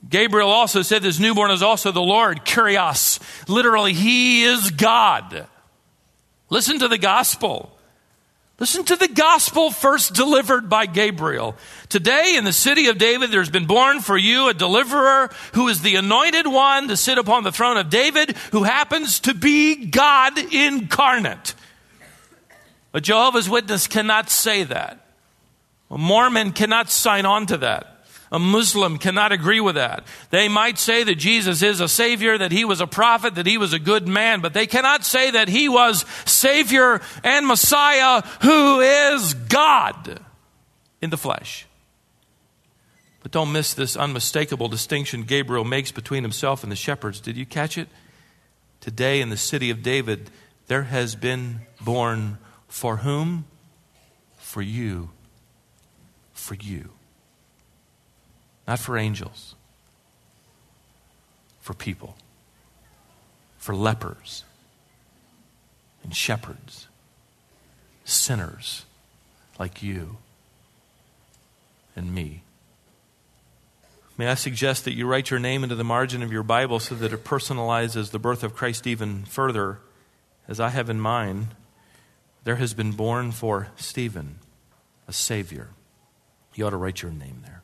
Gabriel 0.10 0.50
also 0.50 0.82
said 0.82 1.04
this 1.04 1.20
newborn 1.20 1.52
is 1.52 1.62
also 1.62 1.92
the 1.92 2.02
Lord, 2.02 2.44
Kyrios. 2.44 3.20
Literally, 3.48 3.94
he 3.94 4.44
is 4.44 4.72
God. 4.72 5.46
Listen 6.50 6.80
to 6.80 6.88
the 6.88 6.98
gospel. 6.98 7.73
Listen 8.64 8.86
to 8.86 8.96
the 8.96 9.10
gospel 9.10 9.72
first 9.72 10.14
delivered 10.14 10.70
by 10.70 10.86
Gabriel. 10.86 11.58
Today 11.90 12.36
in 12.38 12.46
the 12.46 12.54
city 12.54 12.88
of 12.88 12.98
David, 12.98 13.30
there's 13.30 13.50
been 13.50 13.66
born 13.66 14.00
for 14.00 14.18
you 14.18 14.48
a 14.48 14.54
deliverer 14.54 15.30
who 15.52 15.68
is 15.68 15.82
the 15.82 15.98
anointed 15.98 16.48
one 16.48 16.88
to 16.88 16.96
sit 16.96 17.18
upon 17.18 17.44
the 17.44 17.52
throne 17.52 17.76
of 17.76 17.90
David, 17.90 18.38
who 18.54 18.64
happens 18.64 19.20
to 19.20 19.34
be 19.34 19.88
God 19.88 20.38
incarnate. 20.54 21.56
A 22.94 23.02
Jehovah's 23.02 23.50
Witness 23.50 23.88
cannot 23.88 24.30
say 24.30 24.64
that. 24.64 25.08
A 25.92 25.98
Mormon 25.98 26.54
cannot 26.54 26.90
sign 26.90 27.26
on 27.26 27.46
to 27.48 27.58
that. 27.58 27.93
A 28.34 28.40
Muslim 28.40 28.98
cannot 28.98 29.32
agree 29.32 29.60
with 29.60 29.76
that. 29.76 30.06
They 30.32 30.48
might 30.48 30.80
say 30.80 31.04
that 31.04 31.16
Jesus 31.16 31.62
is 31.62 31.80
a 31.80 31.88
Savior, 31.88 32.36
that 32.36 32.52
He 32.52 32.66
was 32.66 32.82
a 32.82 32.88
prophet, 32.88 33.36
that 33.36 33.46
He 33.46 33.60
was 33.60 33.74
a 33.74 33.80
good 33.80 34.08
man, 34.08 34.42
but 34.42 34.56
they 34.56 34.66
cannot 34.66 35.06
say 35.06 35.30
that 35.30 35.48
He 35.48 35.70
was 35.70 36.04
Savior 36.26 37.00
and 37.24 37.46
Messiah 37.46 38.24
who 38.42 38.80
is 38.80 39.36
God 39.36 40.20
in 41.00 41.12
the 41.12 41.18
flesh. 41.18 41.68
But 43.22 43.32
don't 43.32 43.52
miss 43.52 43.76
this 43.76 43.96
unmistakable 43.96 44.68
distinction 44.68 45.24
Gabriel 45.24 45.64
makes 45.64 45.92
between 45.92 46.24
himself 46.24 46.64
and 46.64 46.72
the 46.72 46.76
shepherds. 46.76 47.20
Did 47.20 47.38
you 47.38 47.46
catch 47.46 47.78
it? 47.78 47.88
Today 48.82 49.22
in 49.22 49.30
the 49.30 49.38
city 49.38 49.70
of 49.70 49.84
David, 49.84 50.32
there 50.68 50.84
has 50.84 51.16
been 51.16 51.62
born 51.80 52.40
for 52.68 52.98
whom? 52.98 53.46
For 54.38 54.64
you. 54.64 55.12
For 56.34 56.56
you 56.56 56.90
not 58.68 58.80
for 58.80 58.98
angels, 58.98 59.56
for 61.62 61.74
people, 61.74 62.16
for 63.58 63.76
lepers 63.76 64.44
and 66.04 66.16
shepherds, 66.16 66.88
sinners 68.04 68.86
like 69.60 69.82
you 69.82 70.18
and 71.96 72.14
me. 72.14 72.42
May 74.18 74.28
I 74.28 74.36
suggest 74.36 74.86
that 74.86 74.94
you 74.94 75.08
write 75.08 75.32
your 75.32 75.40
name 75.40 75.64
into 75.64 75.76
the 75.76 75.84
margin 75.84 76.22
of 76.22 76.32
your 76.32 76.44
Bible 76.44 76.80
so 76.80 76.94
that 76.96 77.14
it 77.14 77.24
personalizes 77.24 78.12
the 78.12 78.20
birth 78.20 78.44
of 78.44 78.56
Christ 78.56 78.86
even 78.86 79.24
further, 79.24 79.80
as 80.48 80.60
I 80.60 80.70
have 80.70 80.90
in 80.90 81.00
mind. 81.00 81.48
There 82.44 82.58
has 82.58 82.74
been 82.74 82.92
born 82.92 83.32
for 83.32 83.70
Stephen 83.76 84.40
a 85.08 85.14
Savior. 85.14 85.70
You 86.54 86.68
ought 86.68 86.72
to 86.72 86.78
write 86.78 87.02
your 87.02 87.12
name 87.12 87.42
there. 87.44 87.63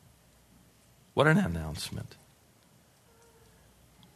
What 1.14 1.26
an 1.26 1.38
announcement. 1.38 2.16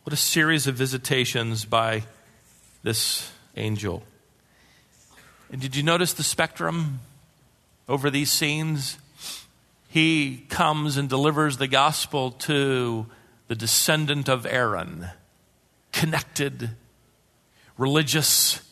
What 0.04 0.12
a 0.12 0.16
series 0.16 0.66
of 0.66 0.76
visitations 0.76 1.64
by 1.64 2.04
this 2.82 3.32
angel. 3.56 4.04
And 5.50 5.60
did 5.60 5.74
you 5.74 5.82
notice 5.82 6.12
the 6.12 6.22
spectrum 6.22 7.00
over 7.88 8.10
these 8.10 8.30
scenes? 8.30 8.98
He 9.88 10.44
comes 10.48 10.96
and 10.96 11.08
delivers 11.08 11.56
the 11.56 11.66
gospel 11.66 12.30
to 12.32 13.06
the 13.48 13.54
descendant 13.54 14.28
of 14.28 14.46
Aaron, 14.46 15.08
connected, 15.90 16.70
religious, 17.76 18.62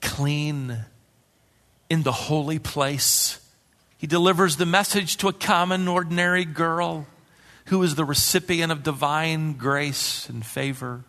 clean, 0.00 0.84
in 1.90 2.02
the 2.04 2.12
holy 2.12 2.58
place. 2.58 3.40
He 3.98 4.06
delivers 4.06 4.56
the 4.56 4.66
message 4.66 5.16
to 5.18 5.28
a 5.28 5.32
common, 5.32 5.88
ordinary 5.88 6.44
girl 6.44 7.06
who 7.66 7.82
is 7.82 7.94
the 7.94 8.04
recipient 8.04 8.72
of 8.72 8.82
divine 8.82 9.54
grace 9.54 10.28
and 10.28 10.44
favor. 10.44 11.04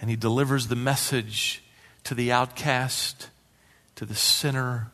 And 0.00 0.10
he 0.10 0.16
delivers 0.16 0.68
the 0.68 0.76
message 0.76 1.62
to 2.04 2.14
the 2.14 2.32
outcast, 2.32 3.28
to 3.96 4.04
the 4.04 4.14
sinner 4.14 4.90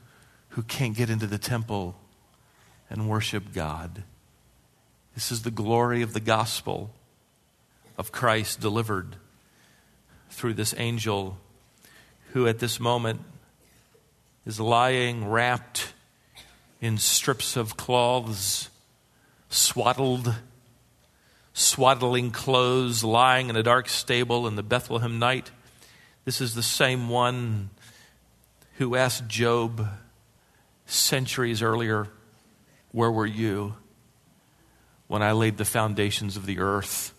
who 0.51 0.63
can't 0.63 0.97
get 0.97 1.11
into 1.11 1.27
the 1.27 1.39
temple 1.39 1.97
and 2.91 3.09
worship 3.09 3.53
God. 3.53 4.03
This 5.15 5.33
is 5.33 5.43
the 5.43 5.51
glory 5.51 6.03
of 6.03 6.13
the 6.13 6.21
gospel 6.21 6.91
of 7.97 8.13
Christ 8.13 8.61
delivered 8.61 9.17
through 10.31 10.55
this 10.55 10.75
angel 10.77 11.39
who 12.33 12.47
at 12.47 12.59
this 12.59 12.79
moment 12.79 13.21
is 14.47 14.61
lying 14.61 15.29
wrapped 15.29 15.93
in 16.81 16.99
strips 16.99 17.57
of 17.57 17.77
cloths 17.77 18.71
swaddled, 19.49 20.35
swaddling 21.53 22.31
clothes, 22.31 23.03
lying 23.03 23.49
in 23.49 23.57
a 23.57 23.63
dark 23.63 23.89
stable 23.89 24.47
in 24.47 24.57
the 24.57 24.63
Bethlehem 24.63 25.19
night. 25.19 25.51
This 26.25 26.41
is 26.41 26.55
the 26.55 26.63
same 26.63 27.09
one 27.09 27.71
who 28.77 28.97
asked 28.97 29.29
Job 29.29 29.89
centuries 30.87 31.63
earlier, 31.63 32.09
Where 32.93 33.11
were 33.11 33.27
you 33.27 33.75
when 35.07 35.23
I 35.23 35.33
laid 35.33 35.57
the 35.57 35.65
foundations 35.65 36.37
of 36.37 36.47
the 36.47 36.59
earth? 36.59 37.15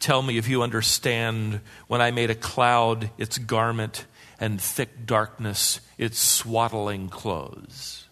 Tell 0.00 0.22
me 0.22 0.36
if 0.36 0.48
you 0.48 0.62
understand 0.62 1.60
when 1.86 2.00
I 2.00 2.10
made 2.10 2.30
a 2.30 2.34
cloud 2.34 3.10
its 3.16 3.38
garment 3.38 4.04
and 4.40 4.60
thick 4.60 5.06
darkness 5.06 5.80
its 5.96 6.18
swaddling 6.18 7.08
clothes. 7.08 8.06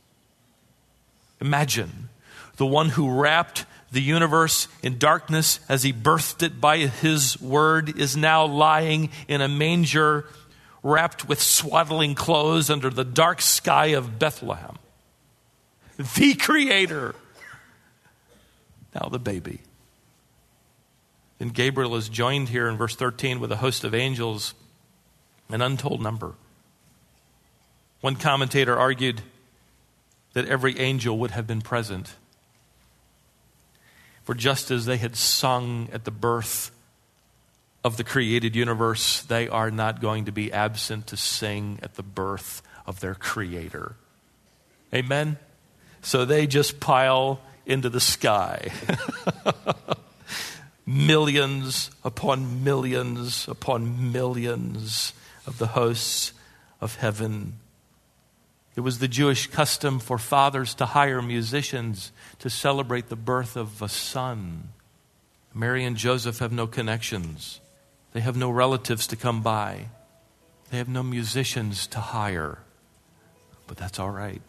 Imagine 1.40 2.08
the 2.56 2.66
one 2.66 2.90
who 2.90 3.20
wrapped 3.20 3.64
the 3.92 4.00
universe 4.00 4.68
in 4.82 4.98
darkness 4.98 5.60
as 5.68 5.82
he 5.82 5.92
birthed 5.92 6.42
it 6.42 6.60
by 6.60 6.78
his 6.78 7.40
word, 7.40 7.98
is 7.98 8.16
now 8.16 8.44
lying 8.46 9.10
in 9.28 9.40
a 9.40 9.48
manger 9.48 10.26
wrapped 10.82 11.28
with 11.28 11.40
swaddling 11.40 12.14
clothes 12.14 12.70
under 12.70 12.90
the 12.90 13.04
dark 13.04 13.40
sky 13.40 13.86
of 13.86 14.18
Bethlehem. 14.18 14.76
the 16.16 16.34
creator. 16.34 17.14
Now 18.94 19.08
the 19.08 19.18
baby. 19.18 19.60
And 21.38 21.52
Gabriel 21.52 21.96
is 21.96 22.08
joined 22.08 22.48
here 22.48 22.68
in 22.68 22.76
verse 22.76 22.96
13 22.96 23.40
with 23.40 23.52
a 23.52 23.56
host 23.56 23.84
of 23.84 23.94
angels, 23.94 24.54
an 25.50 25.60
untold 25.60 26.00
number. 26.00 26.34
One 28.00 28.16
commentator 28.16 28.76
argued 28.76 29.22
that 30.32 30.46
every 30.46 30.78
angel 30.78 31.18
would 31.18 31.32
have 31.32 31.46
been 31.46 31.60
present. 31.60 32.14
For 34.24 34.34
just 34.34 34.70
as 34.70 34.86
they 34.86 34.96
had 34.96 35.16
sung 35.16 35.88
at 35.92 36.04
the 36.04 36.10
birth 36.10 36.70
of 37.84 37.96
the 37.96 38.04
created 38.04 38.54
universe, 38.54 39.22
they 39.22 39.48
are 39.48 39.70
not 39.70 40.00
going 40.00 40.26
to 40.26 40.32
be 40.32 40.52
absent 40.52 41.08
to 41.08 41.16
sing 41.16 41.80
at 41.82 41.94
the 41.94 42.02
birth 42.02 42.62
of 42.86 43.00
their 43.00 43.14
Creator. 43.14 43.96
Amen? 44.94 45.38
So 46.02 46.24
they 46.24 46.46
just 46.46 46.78
pile 46.80 47.40
into 47.66 47.88
the 47.88 48.00
sky. 48.00 48.70
millions 50.86 51.90
upon 52.04 52.64
millions 52.64 53.46
upon 53.48 54.12
millions 54.12 55.12
of 55.46 55.58
the 55.58 55.68
hosts 55.68 56.32
of 56.80 56.96
heaven. 56.96 57.54
It 58.74 58.80
was 58.80 58.98
the 58.98 59.08
Jewish 59.08 59.48
custom 59.48 59.98
for 59.98 60.16
fathers 60.16 60.74
to 60.76 60.86
hire 60.86 61.20
musicians 61.20 62.10
to 62.38 62.48
celebrate 62.48 63.08
the 63.08 63.16
birth 63.16 63.56
of 63.56 63.82
a 63.82 63.88
son. 63.88 64.70
Mary 65.54 65.84
and 65.84 65.96
Joseph 65.96 66.38
have 66.38 66.52
no 66.52 66.66
connections, 66.66 67.60
they 68.12 68.20
have 68.20 68.36
no 68.36 68.50
relatives 68.50 69.06
to 69.08 69.16
come 69.16 69.42
by, 69.42 69.88
they 70.70 70.78
have 70.78 70.88
no 70.88 71.02
musicians 71.02 71.86
to 71.88 72.00
hire. 72.00 72.58
But 73.66 73.76
that's 73.76 73.98
all 73.98 74.10
right. 74.10 74.42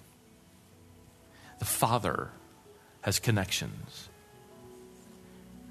The 1.60 1.66
Father 1.66 2.30
has 3.02 3.20
connections. 3.20 4.10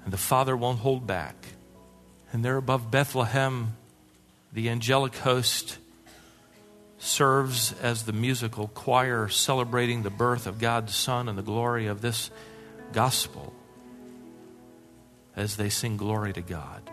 And 0.03 0.13
the 0.13 0.17
Father 0.17 0.55
won't 0.55 0.79
hold 0.79 1.07
back. 1.07 1.35
And 2.31 2.43
there 2.43 2.57
above 2.57 2.91
Bethlehem, 2.91 3.75
the 4.51 4.69
angelic 4.69 5.15
host 5.15 5.77
serves 7.03 7.73
as 7.81 8.03
the 8.03 8.13
musical 8.13 8.69
choir 8.69 9.27
celebrating 9.27 10.03
the 10.03 10.09
birth 10.09 10.47
of 10.47 10.57
God's 10.57 10.95
Son 10.95 11.27
and 11.27 11.37
the 11.37 11.43
glory 11.43 11.87
of 11.87 12.01
this 12.01 12.31
gospel 12.93 13.53
as 15.35 15.57
they 15.57 15.67
sing 15.67 15.97
glory 15.97 16.31
to 16.31 16.41
God. 16.41 16.89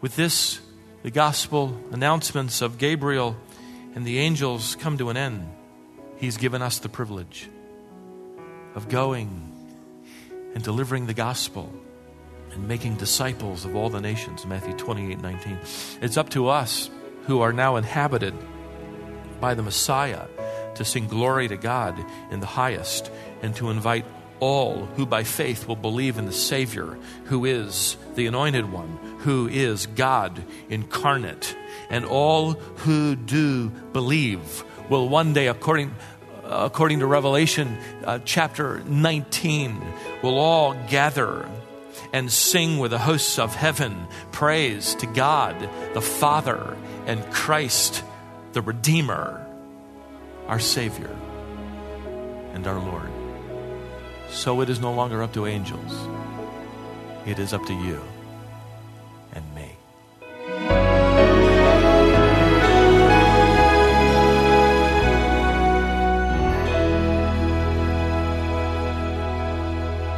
With 0.00 0.14
this, 0.14 0.60
the 1.02 1.10
gospel 1.10 1.76
announcements 1.90 2.62
of 2.62 2.78
Gabriel 2.78 3.36
and 3.96 4.04
the 4.04 4.20
angels 4.20 4.76
come 4.76 4.98
to 4.98 5.10
an 5.10 5.16
end. 5.16 5.52
He's 6.16 6.36
given 6.36 6.62
us 6.62 6.78
the 6.78 6.88
privilege 6.88 7.48
of 8.76 8.88
going 8.88 9.52
and 10.54 10.62
delivering 10.62 11.06
the 11.06 11.14
gospel 11.14 11.72
and 12.52 12.68
making 12.68 12.96
disciples 12.96 13.64
of 13.64 13.74
all 13.74 13.90
the 13.90 14.00
nations. 14.00 14.46
Matthew 14.46 14.74
28 14.74 15.20
19. 15.20 15.58
It's 16.00 16.16
up 16.16 16.30
to 16.30 16.48
us 16.48 16.88
who 17.24 17.40
are 17.40 17.52
now 17.52 17.76
inhabited 17.76 18.34
by 19.40 19.54
the 19.54 19.62
Messiah 19.62 20.26
to 20.74 20.84
sing 20.84 21.06
glory 21.06 21.48
to 21.48 21.56
God 21.56 22.02
in 22.30 22.40
the 22.40 22.46
highest 22.46 23.10
and 23.42 23.54
to 23.56 23.70
invite 23.70 24.04
all 24.40 24.86
who 24.96 25.06
by 25.06 25.22
faith 25.22 25.68
will 25.68 25.76
believe 25.76 26.18
in 26.18 26.26
the 26.26 26.32
Savior, 26.32 26.98
who 27.26 27.44
is 27.44 27.96
the 28.16 28.26
Anointed 28.26 28.72
One, 28.72 28.98
who 29.18 29.46
is 29.46 29.86
God 29.86 30.42
incarnate. 30.68 31.56
And 31.90 32.04
all 32.04 32.52
who 32.52 33.14
do 33.14 33.70
believe 33.70 34.64
will 34.88 35.08
one 35.08 35.32
day, 35.32 35.46
according 35.46 35.94
according 36.44 36.98
to 36.98 37.06
Revelation 37.06 37.78
uh, 38.04 38.18
chapter 38.24 38.82
19, 38.84 39.80
will 40.22 40.38
all 40.38 40.74
gather 40.88 41.48
and 42.12 42.30
sing 42.30 42.78
with 42.78 42.90
the 42.90 42.98
hosts 42.98 43.38
of 43.38 43.54
heaven 43.54 44.06
praise 44.30 44.94
to 44.96 45.06
God 45.06 45.68
the 45.94 46.00
Father 46.00 46.76
and 47.06 47.24
Christ 47.32 48.04
the 48.52 48.62
Redeemer, 48.62 49.46
our 50.46 50.60
Savior 50.60 51.16
and 52.52 52.66
our 52.66 52.78
Lord. 52.78 53.10
So 54.30 54.60
it 54.60 54.68
is 54.68 54.80
no 54.80 54.92
longer 54.92 55.22
up 55.22 55.32
to 55.34 55.46
angels, 55.46 56.08
it 57.26 57.38
is 57.38 57.52
up 57.52 57.64
to 57.66 57.74
you 57.74 58.02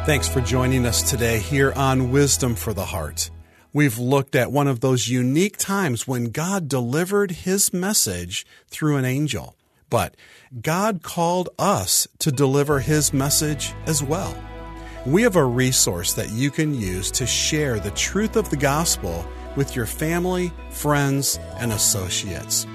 Thanks 0.05 0.27
for 0.27 0.39
joining 0.39 0.85
us 0.85 1.01
today 1.01 1.39
here 1.39 1.73
on 1.75 2.11
Wisdom 2.11 2.53
for 2.53 2.73
the 2.73 2.85
Heart. 2.85 3.31
We've 3.73 3.97
looked 3.97 4.35
at 4.35 4.51
one 4.51 4.67
of 4.67 4.79
those 4.79 5.07
unique 5.07 5.57
times 5.57 6.07
when 6.07 6.25
God 6.25 6.67
delivered 6.67 7.31
his 7.31 7.73
message 7.73 8.45
through 8.67 8.97
an 8.97 9.05
angel. 9.05 9.55
But 9.89 10.15
God 10.61 11.01
called 11.01 11.49
us 11.57 12.07
to 12.19 12.31
deliver 12.31 12.81
his 12.81 13.13
message 13.13 13.73
as 13.87 14.03
well. 14.03 14.37
We 15.07 15.23
have 15.23 15.35
a 15.35 15.43
resource 15.43 16.13
that 16.13 16.29
you 16.29 16.51
can 16.51 16.79
use 16.79 17.09
to 17.09 17.25
share 17.25 17.79
the 17.79 17.89
truth 17.89 18.35
of 18.35 18.51
the 18.51 18.57
gospel 18.57 19.25
with 19.55 19.75
your 19.75 19.87
family, 19.87 20.53
friends, 20.69 21.39
and 21.57 21.73
associates. 21.73 22.67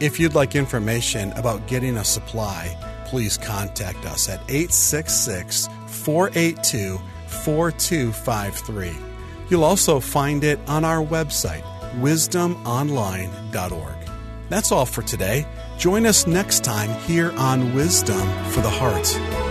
If 0.00 0.18
you'd 0.18 0.34
like 0.34 0.56
information 0.56 1.30
about 1.34 1.68
getting 1.68 1.96
a 1.96 2.04
supply, 2.04 2.76
please 3.06 3.38
contact 3.38 4.04
us 4.04 4.28
at 4.28 4.40
866 4.48 5.68
482 5.86 7.00
4253. 7.28 8.92
You'll 9.48 9.64
also 9.64 10.00
find 10.00 10.42
it 10.44 10.58
on 10.66 10.84
our 10.84 11.04
website, 11.04 11.62
wisdomonline.org. 12.00 13.96
That's 14.48 14.72
all 14.72 14.86
for 14.86 15.02
today. 15.02 15.46
Join 15.78 16.06
us 16.06 16.26
next 16.26 16.64
time 16.64 16.90
here 17.02 17.32
on 17.32 17.74
Wisdom 17.74 18.20
for 18.50 18.60
the 18.60 18.70
Heart. 18.70 19.45